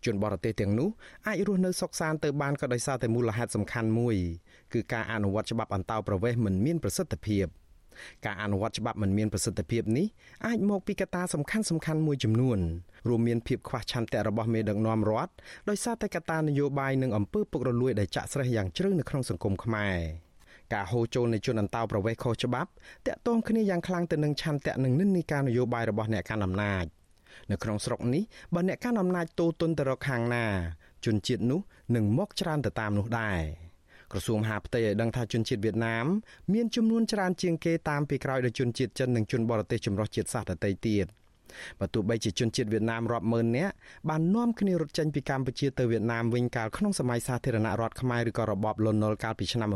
[0.05, 0.89] ជនបរទេសទាំងនោះ
[1.27, 4.17] អាចរស់នៅសុខសាន្តទៅបានក៏ដោយសារតែមូលហេតុសំខាន់មួយ
[4.73, 7.47] គឺការអនុវត្តច្បាប់អន្តោប្រវេសន៍មិនមានប្រសិទ្ធភាព
[8.27, 10.07] ការអនុវត្តច្បាប់មិនមានប្រសិទ្ធភាពនេះ
[10.47, 12.59] អាចមកពីកត្តាសំខាន់សំខាន់មួយចំនួន
[13.09, 15.33] រួមមានភាពខ្វះឆន្ទៈរបស់មេដឹកនាំរដ្ឋ
[15.69, 19.99] ដោយសារតែកត្តានយោបាយនិងអំពើពុករលួយដែលចាក់ស្រេះយ៉ាងជ្រៅនៅក្នុងសង្គមខ្មែរ
[20.73, 22.71] ការហូរចូលនៃជនអន្តោប្រវេសន៍ខុសច្បាប់
[23.07, 26.85] តាក់ទងគ្នាយ៉ាងខ្លាំងទៅនឹងឆន្ទៈនិងនិន្នាការនយោបាយរបស់អ្នកកាន់អំណាច
[27.51, 28.23] នៅក្នុងស្រុកនេះ
[28.55, 30.47] បើអ្នកកាន់អំណាចតូទុនទៅរកខាងណា
[31.05, 31.61] ជនជាតិនោះ
[31.97, 33.41] នឹងមកច្រើនទៅតាមនោះដែរ
[34.15, 36.07] ក្រសួងមហាផ្ទៃឲ្យដឹងថាជនជាតិវៀតណាម
[36.53, 41.09] មានចំនួនច្រើនជាងគេតាមពីក្រោយដោយជនជាតិចិននិងជនបរទេសចម្រុះជាតិសាសន៍ដទៃទៀត។
[41.81, 43.73] បើទោះបីជាជនជាតិវៀតណាមរាប់ម៉ឺននាក់
[44.09, 49.69] បាននាំគ្នារត់ចេញពីកម្ពុជាទៅវៀតណាមវិញកាលក្នុងសម័យសាធារណរដ្ឋខ្មែរឬក៏របបលន់នល់កាលពីឆ្នាំ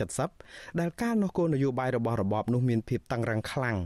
[0.00, 3.78] 1970ដែលកាលនោះគោលនយោបាយរបស់របបនោះមានភាពតឹងរ៉ឹងខ្លាំង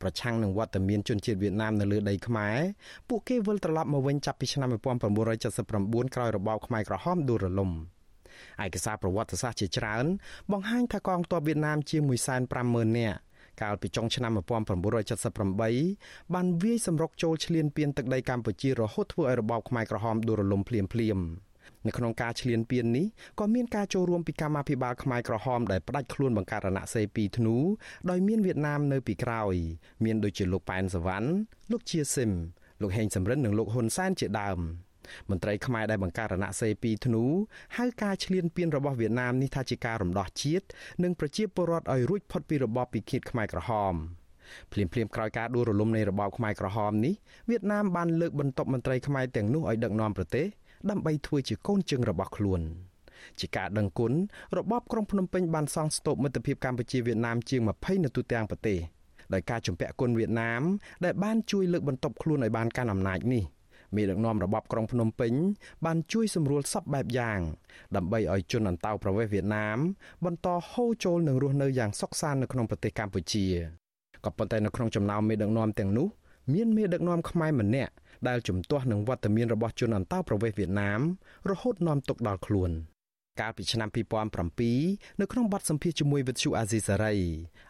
[0.00, 2.58] ប្រឆាំងនឹងវត្តមានជនជាតិវៀតណាមនៅលើដីខ្មែរ
[3.08, 7.72] ពួកគេវិលត្រឡប់មកវិញចាប់ពីឆ្នាំ1979ក្រោយរបបខ្មែរក្រហមដួលរលំ
[8.64, 10.04] ឯកសារប្រវត្តិសាស្ត្រជាច្រើន
[10.52, 12.02] បង្ហាញថាកងទ័ពវៀតណាមជាង
[12.50, 13.18] 150,000នាក់
[13.62, 14.32] កាលពីចុងឆ្នាំ
[15.56, 21.18] 1978បានវាយសម្រុកចូលឈ្លានពានទឹកដីកម្ពុជារហូតធ្វើឲ្យរបបខ្មែរក្រហមដួលរលំភ្លាមភ្លាម
[21.86, 23.06] នៅក្នុងការឈ្លានពាននេះ
[23.38, 27.56] ក៏មានការចូលរួមពីកម្មាភិបាលខ្មែរក្រហមដែលផ្ដាច់ខ្លួនបង្កើតរណសេរី2ធ្នូ
[28.10, 29.54] ដោយមានវៀតណាមនៅពីក្រោយ
[30.04, 31.28] មានដូចជាលោកប៉ែនសវណ្ណ
[31.70, 32.32] លោកជាស៊ីម
[32.82, 34.58] លោកហេងសំរិននិងលោកហ៊ុនសែនជាដើម។
[35.30, 37.24] មន្ត្រីខ្មែរដែលបង្កើតរណសេរី2ធ្នូ
[37.76, 40.66] ហៅការឈ្លានពានរបស់វៀតណាមនេះថាជាការរំដោះជាតិ
[41.02, 43.94] និងប្រជាពលរដ្ឋឲ្យរួចផុតពីរបបពិឃាតខ្មែរក្រហម
[44.72, 47.14] ភ្លាមភ្លាមក្រោយការដួលរលំនៃរបបខ្មែរក្រហមនេះ
[47.50, 50.46] វៀតណាមបានលើកបន្ទប់មន្ត្រីខ្មែរទាំងនោះឲ្យដឹកនាំប្រទេស
[50.90, 52.60] ដើម្បីធ្វើជាកូនជើងរបស់ខ្លួន
[53.40, 54.12] ជាការដឹងគុណ
[54.58, 58.78] របបក្រុងភ្នំពេញបានសង់ស្ទូបមិត្តភាពកម្ពុជាវៀតណាមជាង20នៅទូទាំងប្រទេស
[59.32, 60.62] ដោយការជំពាក់គុណវៀតណាម
[61.04, 63.44] ដែលបានជួយលើកបន្ទប់ខ្លួនឲ្យបានកាន់អំណាចនេះ។
[63.96, 65.32] មេដឹកនាំរបបក្រុងភ្នំពេញ
[65.84, 67.40] បានជួយសម្រួលសពបែបយ៉ាង
[67.96, 69.78] ដើម្បីឲ្យជនអន្តោប្រវេសន៍វៀតណាម
[70.24, 73.46] បន្តហូរចូលនិងរស់នៅយ៉ាងសុខសាន្តនៅក្នុងប្រទេសកម្ពុជា
[74.24, 76.08] ក៏ប៉ុន្តែនៅក្នុងចំណោមមេដឹកនាំទាំងនោះ
[76.54, 77.92] មានមេដឹកនាំខ្មែរម្នាក់
[78.28, 81.00] ដែលជំទាស់នឹងវត្តមានរបស់ជនអន្តោប្រវេសន៍វៀតណាម
[81.50, 82.72] រហូតនាំទុកដល់ខ្លួន។
[83.40, 83.88] កាលពីឆ្នាំ
[84.54, 87.16] 2007នៅក្នុងបទសម្ភាសជាមួយវិទ្យុអាស៊ីសេរី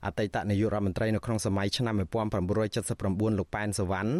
[0.07, 4.12] អតីតនាយករដ្ឋមន្ត្រីនៅក្នុងសម័យឆ្នាំ1979លោកប៉ែនសវណ្ណ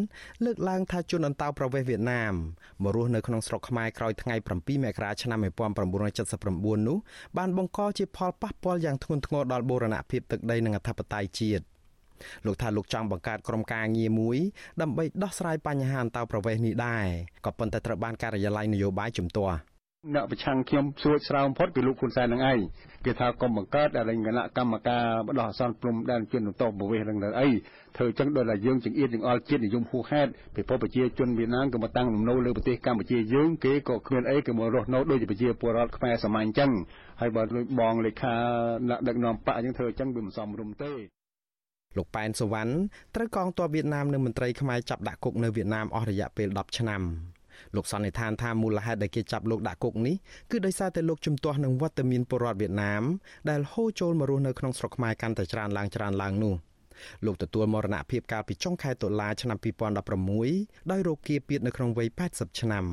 [0.45, 2.35] លើកឡើងថាជនអន្តោប្រវេសន៍វៀតណាម
[2.83, 6.99] មករស់នៅក្នុងស្រុកខ្មែរក្រោយថ្ងៃ7មករាឆ្នាំ1979នោះ
[7.39, 11.65] បានបង្កជាផលប៉ះពាល់យ៉ាងធ្ងន់ធ្ងរដល់បូរណភាពទឹកដីនិងអធិបតេយ្យជាតិ
[12.47, 14.39] លោកថាលោកចង់បង្កើតក្រុមការងារមួយ
[14.81, 17.07] ដើម្បីដោះស្រាយបញ្ហាអន្តោប្រវេសន៍នេះដែរ
[17.47, 19.57] ក៏ប៉ុន្តែត្រូវបានការិយាល័យនយោបាយជំទាស់
[20.15, 22.59] អ្នកប្រឆាំងខ្ញុំសួចស្រាវបំផុតគឺលោកហ៊ុនសែននឹងឯង
[23.05, 27.49] គេថាកុំបង្កើតអរិញគណៈកម្មការបដោះអាសន្នព្រំដែនជនតបប្រវេសនឹងអី
[27.97, 36.71] ធ្វើចឹងដោយតែយើងចង្អៀតចង្អល់ជាតិនិយមហួសហេតុពីពប្រជាជនវៀតណាមក៏មកតាំងលំនៅលើប្រទេសកម្ពុជាយើងគេក៏គ្មានអីគេមករស់នៅដូចជាប្រជាពលរដ្ឋខ្មែរសាមញ្ញចឹង
[37.21, 38.35] ហើយបើដូចបងលេខា
[38.89, 40.93] អ្នកដឹកនាំបកចឹងធ្វើចឹងវាមិនសមរម្យទេ
[41.97, 42.73] លោកប៉ែនសវណ្ណ
[43.15, 47.03] ត្រូវកងទ័ពវៀតណាមនិងមន្ត្រីខ្មែរចាប់ដាក់គុកនៅវៀតណាមអស់រយៈពេល10ឆ្នាំ
[47.77, 50.17] លោកសន្និដ្ឋានថាមូលហេតុដែលគេចាប់លោកដាក់គុកនេះ
[50.51, 53.03] គឺដោយសារតែលោកជំទាស់នឹងវត្តមានពលរដ្ឋវៀតណាម
[53.51, 56.55] ដែលហូរចូលមករស់នៅក្នុងស្រុកខ្មែរកាន់តែច្រើនឡើងច្រើនឡើងនោះ
[57.27, 59.59] លោកទទួលមរណភាពកាលពីចុងខែតុលាឆ្នាំ
[60.25, 62.85] 2016ដោយរោគគាពៀតនៅក្នុងវ័យ80ឆ្នាំ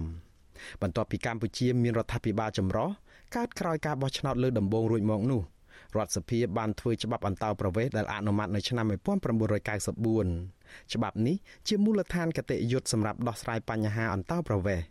[0.82, 2.90] បន្ទាប់ពីកម្ពុជាមានរដ្ឋាភិបាលចម្រុះ
[3.36, 5.42] កើតក្រោយការបោះឆ្នោតលើដំបូងរួចមកនោះ
[5.96, 10.55] រដ្ឋសភាបានធ្វើច្បាប់អន្តោប្រវេសន៍ដែលអនុម័តនៅឆ្នាំ1994
[10.94, 11.36] ច្បាប់នេះ
[11.68, 14.86] ជាមូលដ្ឋានកតិយុត្តសម្រាប់ដោះស្រាយបញ្ហាអន្តោប្រវេសន៍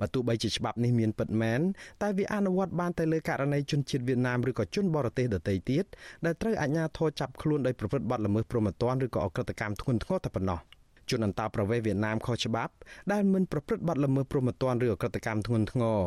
[0.00, 1.60] បើទោះបីជាច្បាប់នេះមានពិតមែន
[2.02, 5.84] តែវាអនុវត្តបានតែលើករណីជនជាតិវៀតណាមឬក៏ជនបរទេសដទៃទៀត
[6.24, 10.60] ដែលត្រូវអាជ្ញាធរចាប់ខ្លួនដោយប្រព្រឹត្តបទល្មើសព្រហ្មទណ្ឌឬក៏អក្រកម្មធ្ងន់ធ្ងរតែប៉ុណ្ណោះ
[11.10, 12.72] ជនអន្តោប្រវេសន៍វៀតណាមខុសច្បាប់
[13.12, 16.02] ដែលមិនប្រព្រឹត្តបទល្មើសព្រហ្មទណ្ឌឬអក្រកម្មធ្ងន់ធ្ងរ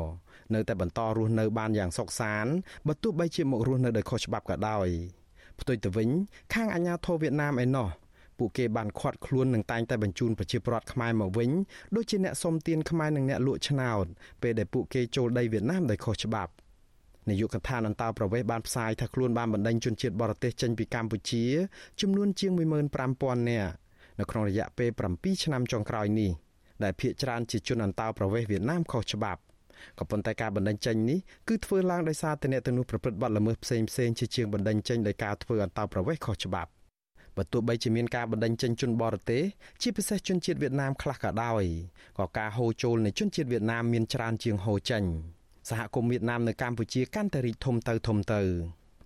[0.54, 2.52] នៅតែបន្តរស់នៅបានយ៉ាងសុខសាន្ត
[2.88, 4.88] បើទោះបីជាមករស់នៅដោយខុសច្បាប់ក៏ដោយ
[5.60, 6.10] ផ្ទុយទៅវិញ
[6.54, 7.88] ខាងអាជ្ញាធរវៀតណាមឯណោះ
[8.40, 11.52] ពួកគេបានខាត់ខ្លួននឹងតែងតែបញ្ជូនប្រជាពលរដ្ឋខ្មែរមកវិញ
[11.96, 14.06] ដូចជាអ្នកសុំទានខ្មែរនិងអ្នកលក់ឆ្នោត
[14.42, 16.52] ពេលដែលពួកគេចូលដីវៀតណាមដោយខុសច្បាប់
[17.30, 21.44] នាយកដ្ឋានអន្តរប្រវេសន៍បានផ្សាយថាខ្លួនបានបណ្ដេញជនជាតិបរទេសចេញពីកម្ពុជា
[22.02, 23.72] ចំនួនជាង15000នាក់
[24.20, 26.32] នៅក្នុងរយៈពេល7ឆ្នាំចុងក្រោយនេះ
[26.84, 29.42] ដែលភ្នាក់ច្រើនជាជនអន្តោប្រវេសន៍វៀតណាមខុសច្បាប់
[30.00, 31.20] ក៏ប៉ុន្តែការបណ្ដេញចេញនេះ
[31.50, 36.70] គឺធ្វើឡើងដោយសារតែអ្នកទាំងនោះប្រព្រឹត្តបទល្មើសផ្សេងផ្សេងជាជាងបណ្ដេញចេញដោយការធ្វើអន្តោប្រវេសន៍ខុសច្បាប់
[37.38, 39.44] បើទោះបីជាមានការបណ្ដេញចេញជនបរទេស
[39.82, 41.64] ជាពិសេសជនជាតិវៀតណាមខ្លះក៏ដោយ
[42.20, 45.04] ក៏ការហូរចូលនៃជនជាតិវៀតណាមមានច្រើនជាងហូរចេញ
[45.70, 48.42] សហគមន៍វៀតណាមនៅកម្ពុជាកាន់តែរីកធំទៅធំទៅ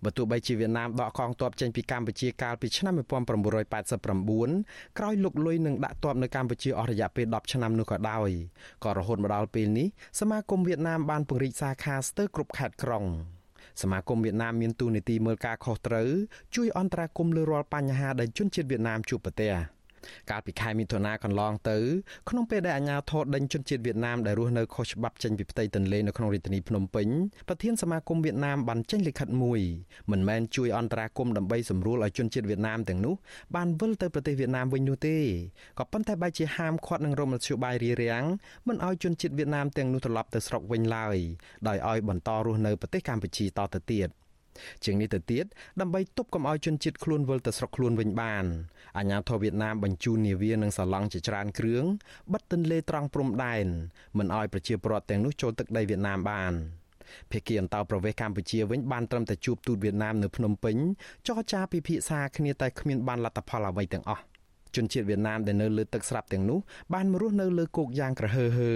[0.04, 8.30] បើទោះបីជាវៀតណាមដកកងទ័ពចេញពីកម្ពុជាកាលពីឆ្នាំ1989ក្រោយលុកលុយនឹងដាក់ទ័ពនៅកម្ពុជាអស់រយៈពេល10ឆ្នាំនោះក៏ដោយ
[8.84, 9.88] ក៏រហូតមកដល់ពេលនេះ
[10.20, 13.04] សមាគមវៀតណាមបានពង្រីកសាខាស្ទើរគ្រប់ខេត្តក្រុង
[13.82, 16.10] សមាគមវៀតណាមមានទូនីតិមើលការខុសត្រូវ
[16.54, 19.52] ជួយអន្តរាគមន៍លើរាល់បញ្ហាដែលជនជាតិវៀតណាមជួបប្រទះ។
[20.30, 21.78] កាលពីខែមិថុនាកន្លងទៅ
[22.28, 27.08] ក្នុងពេលដែលអាជ្ញាធរដេញជនជាតិវៀតណាមដែលរស់នៅខុសច្បាប់ចេញពីផ្ទៃទន្លេនៅក្នុងរាជធានីភ្នំពេញ
[27.48, 29.60] ប្រធានសមាគមវៀតណាមបានចេញលិខិតមួយ
[30.10, 33.14] មិនមែនជួយអន្តរាគមន៍ដើម្បីសម្រួលឲ្យជនជាតិវៀតណាមទាំងនោះ
[33.56, 35.18] បានវិលទៅប្រទេសវៀតណាមវិញនោះទេ
[35.78, 38.24] ក៏ប៉ុន្តែបែរជាហាមឃាត់នឹងរមលធ្យោបាយរារាំង
[38.68, 41.16] មិនឲ្យជនជាតិវៀតណាមទាំងនោះត្រឡប់ទៅស្រុកវិញឡើយ
[41.68, 44.10] ដោយឲ្យបន្តរស់នៅប្រទេសកម្ពុជាតទៅទៀត
[44.84, 45.44] ជាងនេះទៅទៀត
[45.80, 48.44] ដើម្បីទប់កុំឲ្យជនជាតិខ្លួនវិលទៅស្រុកខ្លួនវិញបាន
[48.98, 51.84] អាញាធរវៀតណាមបញ្ជូននាវានិងសាឡង់ជាច្រើនគ្រឿង
[52.32, 53.66] បិទទន្លេត្រង់ព្រំដែន
[54.18, 56.52] មិនឲ្យប្រជាពលរដ្ឋទាំងនោះចូលទឹកដីវៀតណាមបាន
[57.30, 60.76] ភាគីអន្តោប្រវេសន៍កម្ពុជាវិញបានត្រឹមតែជួបទូតវៀតណាមនៅភ្នំពេញ
[61.28, 64.22] ចរចាពិភាក្សាគ្នាតែគ្មានបានលទ្ធផលអ្វីទាំងអស់
[64.76, 66.58] ជនជាតិវៀតណាមដែលនៅលើទឹកស្រាប់ទាំងនោះ
[66.94, 68.72] បានមករស់នៅលើគោកយ៉ាងក្រហើហើ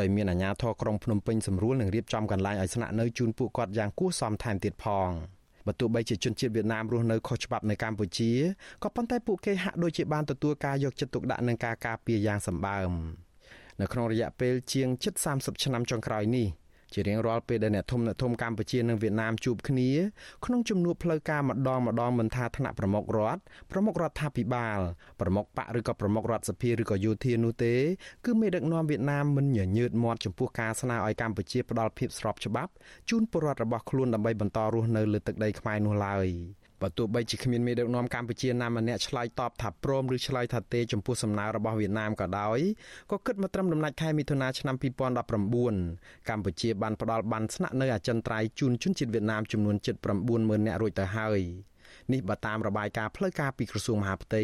[0.00, 5.10] ដោយមានអាជ្ញាធរក្រុងភ្នំពេញសម្រួលនឹងរៀបចំកន្លែងឲ្យស្នាក់នៅជូនពួកគាត់យ៉ាងគួរសមថែមទៀតផង
[5.66, 8.30] បើទោះបីជាជនជាតិវៀតណាមរស់នៅខុសច្បាប់នៅកម្ពុជា
[8.82, 12.90] ក៏ប៉ុន្តែពួកគេហាក់ដូចជាបានទទួលការយកចិត្តទុកដាក់និងការការពារយ៉ាងសម្បើម
[13.80, 16.46] នៅក្នុងរយៈពេលជាងជិត30ឆ្នាំចុងក្រោយនេះ
[16.96, 19.90] ជារៀងរាល់ពេលដែលអ្នកធំអ្នកធំកម្ពុជានិងវៀតណាមជួបគ្នា
[20.44, 23.40] ក្នុងជំនួបផ្លូវការម្ដងម្ដងមិនថាថ្នាក់ប្រមុខរដ្ឋ
[23.70, 24.80] ប្រមុខរដ្ឋាភិបាល
[25.20, 27.74] ប្រមុខបកឬក៏ប្រមុខរដ្ឋសភាឬក៏យោធានោះទេ
[28.24, 32.72] គឺមេដឹកនាំវៀតណាមមិនញញើតមាត់ចំពោះការស្នើឲ្យកម្ពុជាផ្ដល់ភាពស្របច្បាប់
[33.10, 36.28] ជូនពលរដ្ឋរបស់ខ្លួនដើម្បីបន្តរស់នៅលើទឹកដីខ្មែរនោះឡើយ។
[36.82, 42.58] បើទោះបីជាគ្មានមេដឹកនាំកម្ពុជាណាម្នាក់ឆ្លើយតបថាព្រមឬឆ្លើយថាទេចំពោះសំណើរបស់វៀតណាមក៏ដោយ
[43.10, 49.76] ក៏គិតមកត្រឹមដំណាច់ខែមិថុនាឆ្នាំ2019កម្ពុជាបានផ្ដល់បានស្នាក់នៅអចិន្ត្រៃយ៍ជូនជនជាតិវៀតណាមចំនួន
[50.22, 51.40] 790,000នាក់រួចទៅហើយ
[52.12, 54.42] នេះបើតាមរបាយការណ៍ផ្លូវការពីក្រសួងមហាផ្ទៃ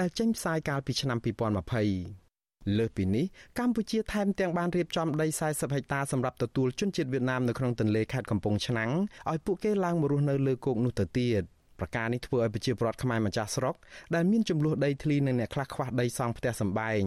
[0.00, 3.26] ដែលចេញផ្សាយកាលពីឆ្នាំ2020លើសពីនេះ
[3.58, 8.90] កម្ពុជាថែមទាំងបានរៀបចំដី40ហិកតាសម្រាប់ទទួលជនជាតិវៀតណាមនៅក្នុងទន្លេខេត្តកំពង់ឆ្នាំង
[9.30, 11.44] ឲ្យពួកគេឡើងមករស់នៅលើគោកនោះទៅទៀត។
[11.80, 13.74] ប្រការនេះធ្វើឲ្យប្រជាពលរដ្ឋខ្មែរម្ចាស់ស្រុក
[14.14, 17.02] ដែលមានចំនួនដីធ្លីនិងអ្នកខ្លះខ្វះដីសង់ផ្ទះសម្បែង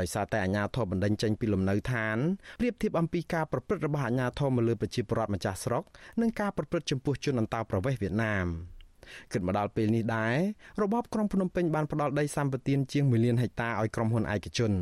[0.00, 2.16] ដោយសារតែអាជ្ញាធរបណ្ដឹងចេញពីលំនៅឋាន
[2.60, 5.84] ប្រៀបធៀបអំពីការប្រព្រឹត្តរបស់អាជ្ញាធរមកលើប្រជាពលរដ្ឋម្ចាស់ស្រុក
[6.20, 8.46] និងការប្រព្រឹត្តចំពោះជនអន្តោប្រវេសន៍វៀតណាម
[9.32, 10.36] គិតមកដល់ពេលនេះដែរ
[10.82, 14.72] របបក្រុងភ្នំពេញបានផ្ដល់ដីសម្បត្តិជាង1លានហិកតាឲ្យក្រុមហ៊ុនឯកជន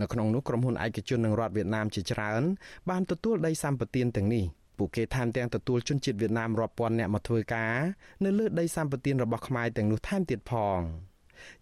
[0.00, 2.42] នៅក្នុងនោះក្រុមហ៊ុនឯកជននិងរដ្ឋវៀតណាមជាច្រើន
[2.90, 4.44] បានទទួលដីសម្បត្តិទាំងនេះ
[4.77, 7.75] ពួកគេថែមទាំងទទួលជនជាតិវៀតណាមរាប់ពាន់នាក់មកធ្វើការ
[8.23, 10.79] នៅលើដីសម្បត្តិរបស់ខ្មែរទាំងនោះថែមទៀតផង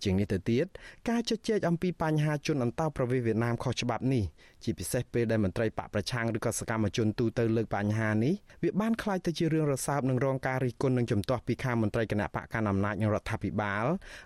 [0.04, 0.66] ជាងនេះទៅទៀត
[1.10, 4.24] ការជជែកអំពីបញ្ហាជនអន្តោប្រវេសន៍វៀតណាមខុសច្បាប់នេះ
[4.64, 13.86] ជាពិសេសពេលដែលមន្ត្រីបកប្រឆាំងឬក៏សកម្មជនទូទៅលើកបញ្ហានេះវាបានคล้ายទៅជារឿងរសើបនឹងរងការរិះគន់និងជំទាស់ពីខាងមន្ត្រីគណៈបកកណ្ដាលអំណាចនិងរដ្ឋាភិបាល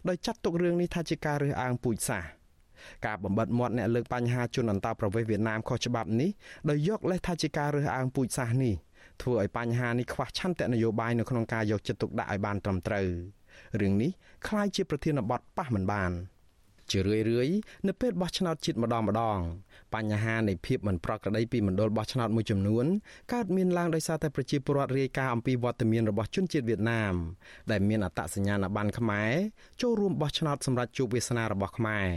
[0.09, 2.36] ដោយចាត់ទុករឿងនេះថាជាការរើសអើងពូជសាសន៍
[3.05, 6.29] ការបំបិតមាត់អ្នកលើកបញ្ហាជនអន្តោប្រវេសន៍វៀតណាមខុសច្បាប់នេះ
[6.69, 8.75] ដោយយកលេសថាជាការរើសអើងពូជសាសន៍នេះ
[9.21, 13.07] ធ្វើឲ្យបញ្ហានេះខ្វះឆន្ទៈនយោបាយនៅក្នុងការយកចិត្តទុកដាក់ឲ្យបានត្រឹមត្រូវ
[13.81, 14.11] រឿងនេះ
[14.47, 16.11] คล้ายជាប្រធានបទប៉ះមិនបាន
[16.91, 17.49] ជារឿយរឿយ
[17.87, 19.37] នៅពេលបោះឆ្នោតជាតិម្ដងម្ដង
[19.93, 22.85] បញ្ហានៃភាពមិនប្រក្រតីពីមណ្ឌលបោះឆ្នោតមួយចំនួន
[23.33, 27.13] កើតមានឡើងដោយសារតែប្រជាពលរដ្ឋរាយការណ៍អំពីវត្តមានរបស់ជនជាតិវៀតណាម
[27.71, 29.31] ដែលមានអត្តសញ្ញាណប័ណ្ណខ្មែរ
[29.81, 32.09] ចូលរួមបោះឆ្នោតសម្រាប់ជួបវាសនារបស់ខ្មែរ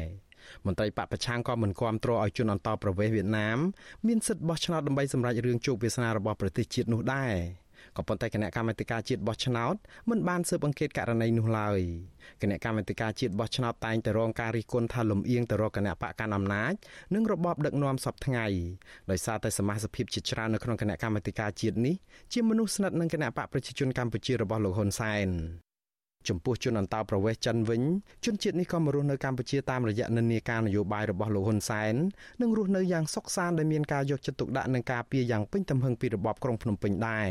[0.66, 3.58] មន្ត្រីបពប្រឆាំងក៏មិនគាំទ្រឲ្យជនអន្តោប្រវេសន៍វៀតណាម
[4.08, 7.34] មានសិទ្ធិបោះឆ្នោតដើម្បីសម្រេចរឿងជោគវាសនារបស់ប្រទេសជាតិនោះដែរ
[7.98, 9.76] ក៏ប៉ុន្តែគណៈកម្មាធិការជាតិបោះឆ្នោត
[10.10, 11.80] មិនបានស៊ើបអង្កេតករណីនោះឡើយ
[12.42, 16.74] គណៈកម្មាធិការជាតិបោះឆ្នោតតែងតែរងការរិះគន់ថាលំអៀងទៅរកគណៈបកកណ្ដាលអំណាច
[17.16, 18.46] និងរបបដឹកនាំសពថ្ងៃ
[19.12, 21.96] ដោយសារតែសមាជិកភាពជាច្រើននៅក្នុងគណៈកម្មាធិការជាតិនេះ
[22.34, 25.30] ជាមនុស្សស្និទ្ធនឹងគណៈបកប្រជាជនកម្ពុជារបស់លោកហ៊ុនសែន
[26.30, 27.82] ចំពោះជនអន្តោប្រវេសន៍ចិនវិញ
[28.26, 31.94] ជនជាតិនេះក៏មករស់នៅកម្ពុជាតាមរយៈនិន្នាការនយោបាយរបស់លោកហ៊ុនសែន
[32.42, 37.30] និងរស់នៅយ៉ាងសុខសាន្តដោយមានការយកចិត្តទុកដាក់និងការពារយ៉ាងពេញទំហឹងពីរបបក្រុងភ្នំពេញដែរ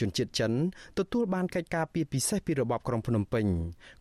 [0.00, 0.52] ជនជាតិចិន
[0.98, 3.46] ទទួលបានកិច្ចការពីពិសេសពីរបបក្រុងភ្នំពេញ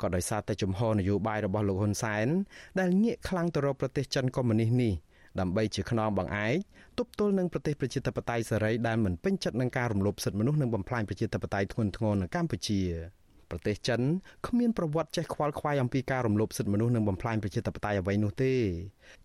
[0.01, 2.28] ក៏ដោយសារតែជំហរនយោបាយរបស់លោកហ៊ុនសែន
[2.80, 4.93] ដែលងាកខ្លាំងទៅរកប្រទេសចិនកុម្មុយនីសនេះ
[5.39, 6.57] ដើម្បីជាខ្នងបង្អែក
[6.97, 12.82] ទប់ទល់នឹងប្រទេសប្រជាធិបតេយ្យសេរីដែលមិនពេញចិត្តនឹងការរំលោភសិទ្ធិមនុស្សនិងបំផ្លាញប្រជាធិបតេយ្យធ្ងន់ធ្ងរនៅកម្ពុជា។
[13.52, 14.02] ប្រទេសចិន
[14.47, 18.54] គ្មានប្រវត្តិចេះខ្វល់ខ្វាយអំពីការរំលោភសិទ្ធិមនុស្សនិងបំផ្លាញប្រជាធិបតេយ្យអ្វីនោះទេ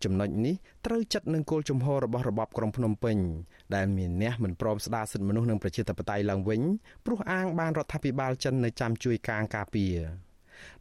[0.05, 0.55] ចំណុចនេះ
[0.87, 3.16] ត្រូវចាត់នឹងគោលជំហររបស់របបក្រុងភ្នំពេញ
[3.74, 6.61] ដែលមានអ្នកមិនព្រមស្ដារសិទ្ធិមនុស្សនិងប្រជាធិបតេយ្យឡើងវិញ
[7.07, 9.95] ព្រោះអាងបានរដ្ឋាភិបាលចិននៅចាំជួយកាងការពារ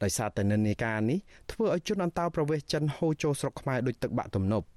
[0.04, 1.20] ដោយសារតែនិន្នាការនេះ
[1.52, 4.68] ធ្វើឲ្យជនអន្តោប្រវេសន៍ចិនហូរចូលស្រុកខ្មែរដូចទឹកបាក់ទំនប់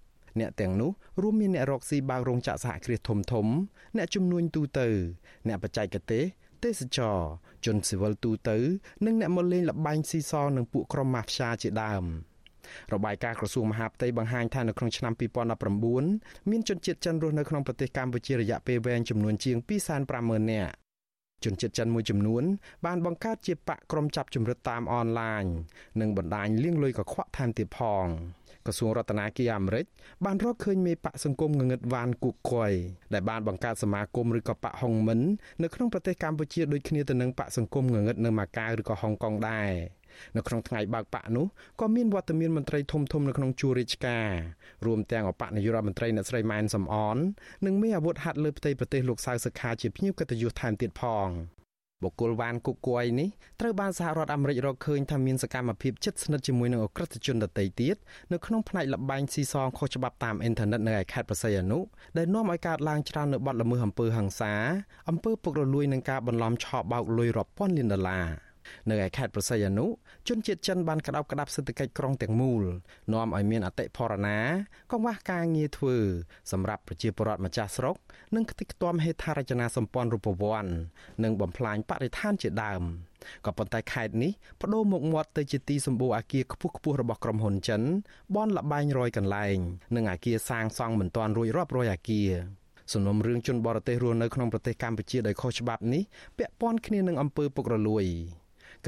[0.40, 0.90] អ្នកទាំងនោះ
[1.22, 3.46] រួមមានអ្នករកស៊ីបើករោងចក្រសហគ្រាសធំធំ
[3.96, 4.88] អ្នកជំនួញទូទៅ
[5.48, 6.24] អ្នកបច្ចេកទេស
[6.64, 7.18] ទេសចរ
[7.64, 8.56] ជនស៊ីវិលទូទៅ
[9.06, 12.04] និងអ្នកមកលេងលបែងស៊ីសនឹងពួកក្រុមម៉ាហ្វ្យាជាដើម
[12.92, 15.12] របាយការណ៍ក្រសួងមហាផ្ទៃបង្ហាញថានៅក្នុងឆ្នាំ
[15.80, 19.56] 2019មានជនជាតិចិនរស់នៅក្នុងប្រទេសកម្ពុជារយៈពេលវែងចំនួនជាង
[20.08, 20.72] 250,000នាក់
[21.44, 22.44] ជនជាតិចិនមួយចំនួន
[22.86, 25.44] បានបង្កើតជាបកក្រុមចាប់ជំរិតតាមអនឡាញ
[26.00, 28.06] និងបណ្ដាញលាងលុយកខ្វក់ថែមទៀតផង
[28.66, 29.84] ក្រសួងរដ្ឋាភិបាលអាមេរិក
[30.24, 32.72] បានរកឃើញមេបកសង្គមងងឹតវ៉ានគូកុយ
[33.12, 35.20] ដែលបានបង្កើតសមាគមឬក៏បកហុងមិន
[35.62, 39.70] នៅក្នុងប្រទេសកម្ពុជាដូចគ្នាទៅនឹងបកសង្គមងងឹតនៅម៉ាកាវឬក៏ហុងកុងដែរ
[40.36, 41.46] នៅក្នុងថ្ងៃបើកបកនោះ
[41.80, 44.28] ក៏មានវត្តមានមន្ត្រីធំធំនៅក្នុងជួររាជការ
[44.86, 47.16] រួមទាំងអបនាយករដ្ឋមន្ត្រីអ្នកស្រីម៉ែនសំអន
[47.66, 51.30] និងមានអាវុធហត្ថលើផ្ទៃប្រទេសលោកសៅសខាជាភ្ញៀវកិត្តិយសថែមទៀតផង
[52.02, 53.28] បុគ្គលវ៉ានគុកគួយនេះ
[53.60, 57.96] ត្រូវបានសហរដ្ឋអាមេរិករកឃើញថាមានសកម្មភាពជិតស្និទ្ធជាមួយនឹងអក្រិតជនដទៃទៀត
[58.32, 61.78] នៅក្នុងផ្នែកលបែងស៊ីសងខុសច្បាប់តាមអ៊ីនធឺណិតនៅឯខេត្តបរសៃអនុ
[62.16, 64.54] ដែលនាំឲ្យកើតឡើងច្រើននៅបាត់ល្មើសអំពើហិង្សា
[65.08, 68.47] អំពើពុករលួយនិងការបន្លំឆោបបោកលុយរាប់ពាន់លានដុល្លារ
[68.90, 69.86] នៅឯខេត្តប្រស័យអនុ
[70.28, 72.62] ជនជាតិចិនបានក្តោបក្តាប់សេដ្ឋកិច្ចក្រុងទាំងមូល
[73.12, 74.38] នាំឲ្យមានអតិផរណា
[74.92, 75.96] កង្វះការងារធ្វើ
[76.52, 77.96] សម្រាប់ប្រជាពលរដ្ឋម្ចាស់ស្រុក
[78.34, 80.72] និងខ្ទេចខ្ទាំហេដ្ឋារចនាសម្ព័ន្ធរូបវ័ន្ត
[81.24, 82.82] និងបំផ្លាញបរិស្ថានជាដើម
[83.46, 87.82] ក៏ប៉ុន្តែខេត្តនេះបដូរមុខមាត់ទៅជាទីសម្បូរអគារខ្ពស់ខ្ពស់របស់ក្រុមហ៊ុនចិន
[88.36, 89.56] បនលបែងរយកន្លែង
[89.96, 92.30] និងអគារសាងសង់មិនទាន់រួចរាប់រយអគារ
[92.92, 96.02] សំណុំរឿងជនបរទេសរស់នៅក្នុងប្រទេសកម្ពុជាដោយខុសច្បាប់នេះ
[96.38, 98.04] ពាក់ព័ន្ធគ្នានឹងអំពើពុករលួយ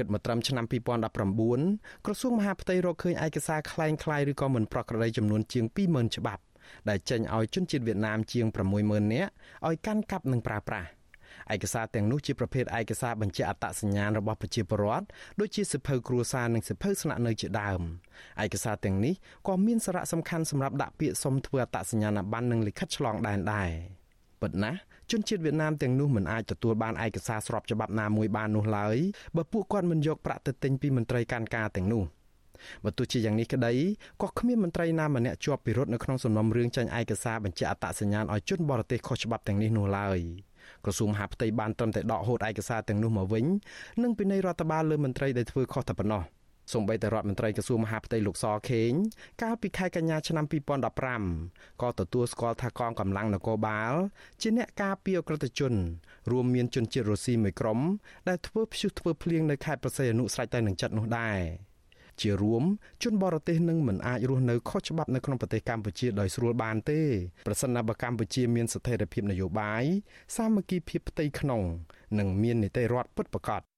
[0.02, 6.42] ិតមកត្រឹមឆ្នាំ2019ក្រសួងមហាផ្ទៃរកឃើញឯកសារคล้ายคล้ายឬក៏មិនប្រក្រតីចំនួនជាង20000ច្បាប់
[6.88, 8.46] ដែលចេញឲ្យជនជាតិវៀតណាមជាង
[8.80, 9.30] 60000នាក់
[9.66, 10.88] ឲ្យកាន់កាប់និងប្រើប្រាស់
[11.54, 15.06] ឯកសារទាំងនោះជាប្រភេទឯកសារបញ្ជាក់អត្តសញ្ញាណរបស់ប្រជាពលរដ្ឋ
[15.40, 17.80] ដូចជាសិភៅគ្រួសារនិងសិភៅស្នាក់នៅជាដើម
[18.44, 19.14] ឯកសារទាំងនេះ
[19.48, 23.70] ក៏មានសារៈសំខាន់សម្រាប់ដាក់ពាក្យសុំធ្វើអត្តសញ្ញាណប័ណ្ណនិងលិខិតឆ្លងដែនដែរ
[24.40, 24.72] ប៉ុន្តែ
[25.11, 28.97] ជនជាតិវៀតណាមទាំងនោះមិនអាចទទួលបានឯកសារស្របច្បាប់ណាមួយបាននោះឡើយ
[29.35, 32.03] បើពួកគាត់មិនយកប្រាក់ទៅទិញពីមន្ត្រីការការទាំងនោះ
[32.83, 33.73] បើទោះជាយ៉ាងនេះក្តី
[34.21, 40.19] ក៏គ្មានមន្ត្រីណាម្នាក់ជាប់ពិរុទ្ធនៅក្នុងសំណុំរឿងចាញ់ឯកសារបញ្ជាក់អត្តសញ្ញាណឲ្យជនបរទេសខុសច្បាប់ទាំងនេះនោះឡើយ
[40.85, 43.45] ក្រសួងមហាផ្ទៃបានត្រឹមតែដកហូតឯកសារទាំងនោះមកវិញ
[44.03, 46.23] និងពិន័យរដ្ឋបាលលើមន្ត្រីដែលធ្វើខុសតែប៉ុណ្ណោះ។
[46.73, 48.91] សូម្បីតែរដ្ឋមន្ត្រីក្រសួងមហាផ្ទៃលោកសខេង
[49.41, 50.45] កាលពីខែកញ្ញាឆ្នាំ
[51.13, 53.93] 2015ក៏ទទួលស្គាល់ថាកងកម្លាំងនគរបាល
[54.41, 55.73] ជាអ្នកការពារអក្រិតជន
[56.31, 57.79] រួមមានជនជាតិរុស្ស៊ីមួយក្រុម
[58.29, 61.41] ដែលធ្វើព្យុះធ្វើភ្លៀងនៅខេត្តប្រសេអនុស្រេចតែនឹងចិត្តនោះដែរ
[62.21, 62.63] ជារួម
[63.03, 67.01] ជនបរទេសនឹងមិនអាចរស់នៅខុសច្បាប់នៅក្នុងប្រទេសកម្ពុជាដោយស្រួលបានទេ
[67.47, 69.83] ប្រសិនបើកម្ពុជាមានស្ថិរភាពនយោបាយ
[70.35, 71.61] សាមគ្គីភាពផ្ទៃក្នុង
[72.19, 73.70] និងមាននីតិរដ្ឋពិតប្រាកដ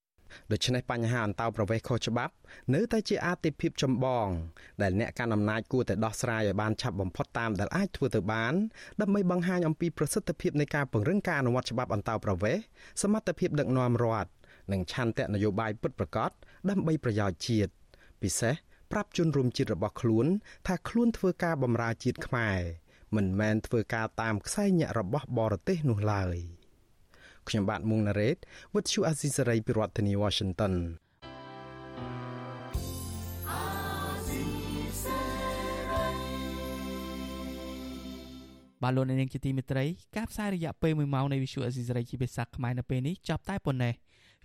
[0.52, 2.34] ដូច្នេះបញ្ហាអន្តោប្រវេសន៍ខុសច្បាប់
[2.74, 4.26] នៅតែជាអាទិភាពចម្បង
[4.82, 8.54] ដែលអ្នកកាន់អំណាចគួរតែដោះស្រាយឲ្យបានឆាប់បំផុតតាមដែលអាចធ្វើទៅបាន
[9.00, 12.62] ដើម្បីបង្ហាញអំពីប្រសិទ្ធភាពនៃការពង្រឹងការអនុវត្តច្បាប់អន្តោប្រវេសន៍
[13.02, 14.30] សមត្ថភាពដឹកនាំរដ្ឋ
[14.72, 16.30] និងឆន្ទៈនយោបាយពិតប្រាកដ
[16.70, 17.72] ដើម្បីប្រយោជន៍ជាតិ
[18.22, 18.54] ពិសេស
[18.92, 20.26] ប្រាប់ជនរួមជាតិរបស់ខ្លួន
[20.66, 22.60] ថាខ្លួនធ្វើការបម្រើជាតិខ្មែរ
[23.16, 26.36] មិនមែនធ្វើការតាមខ្សែញាក់របស់បរទេសនោះឡើយ។
[27.48, 28.36] ខ្ញុំបាទមុងណារ៉េត
[28.74, 30.74] With you Azisari ពីរដ្ឋធានី Washington
[38.82, 39.84] បាទលោកនាងជាទីមេត្រី
[40.16, 43.94] ការផ្សាយរយៈពេល1ម៉ោងនៃ Visual Assisary ជាភាសាខ្មែរនៅពេលនេះចាប់តែប៉ុណ្ណេះ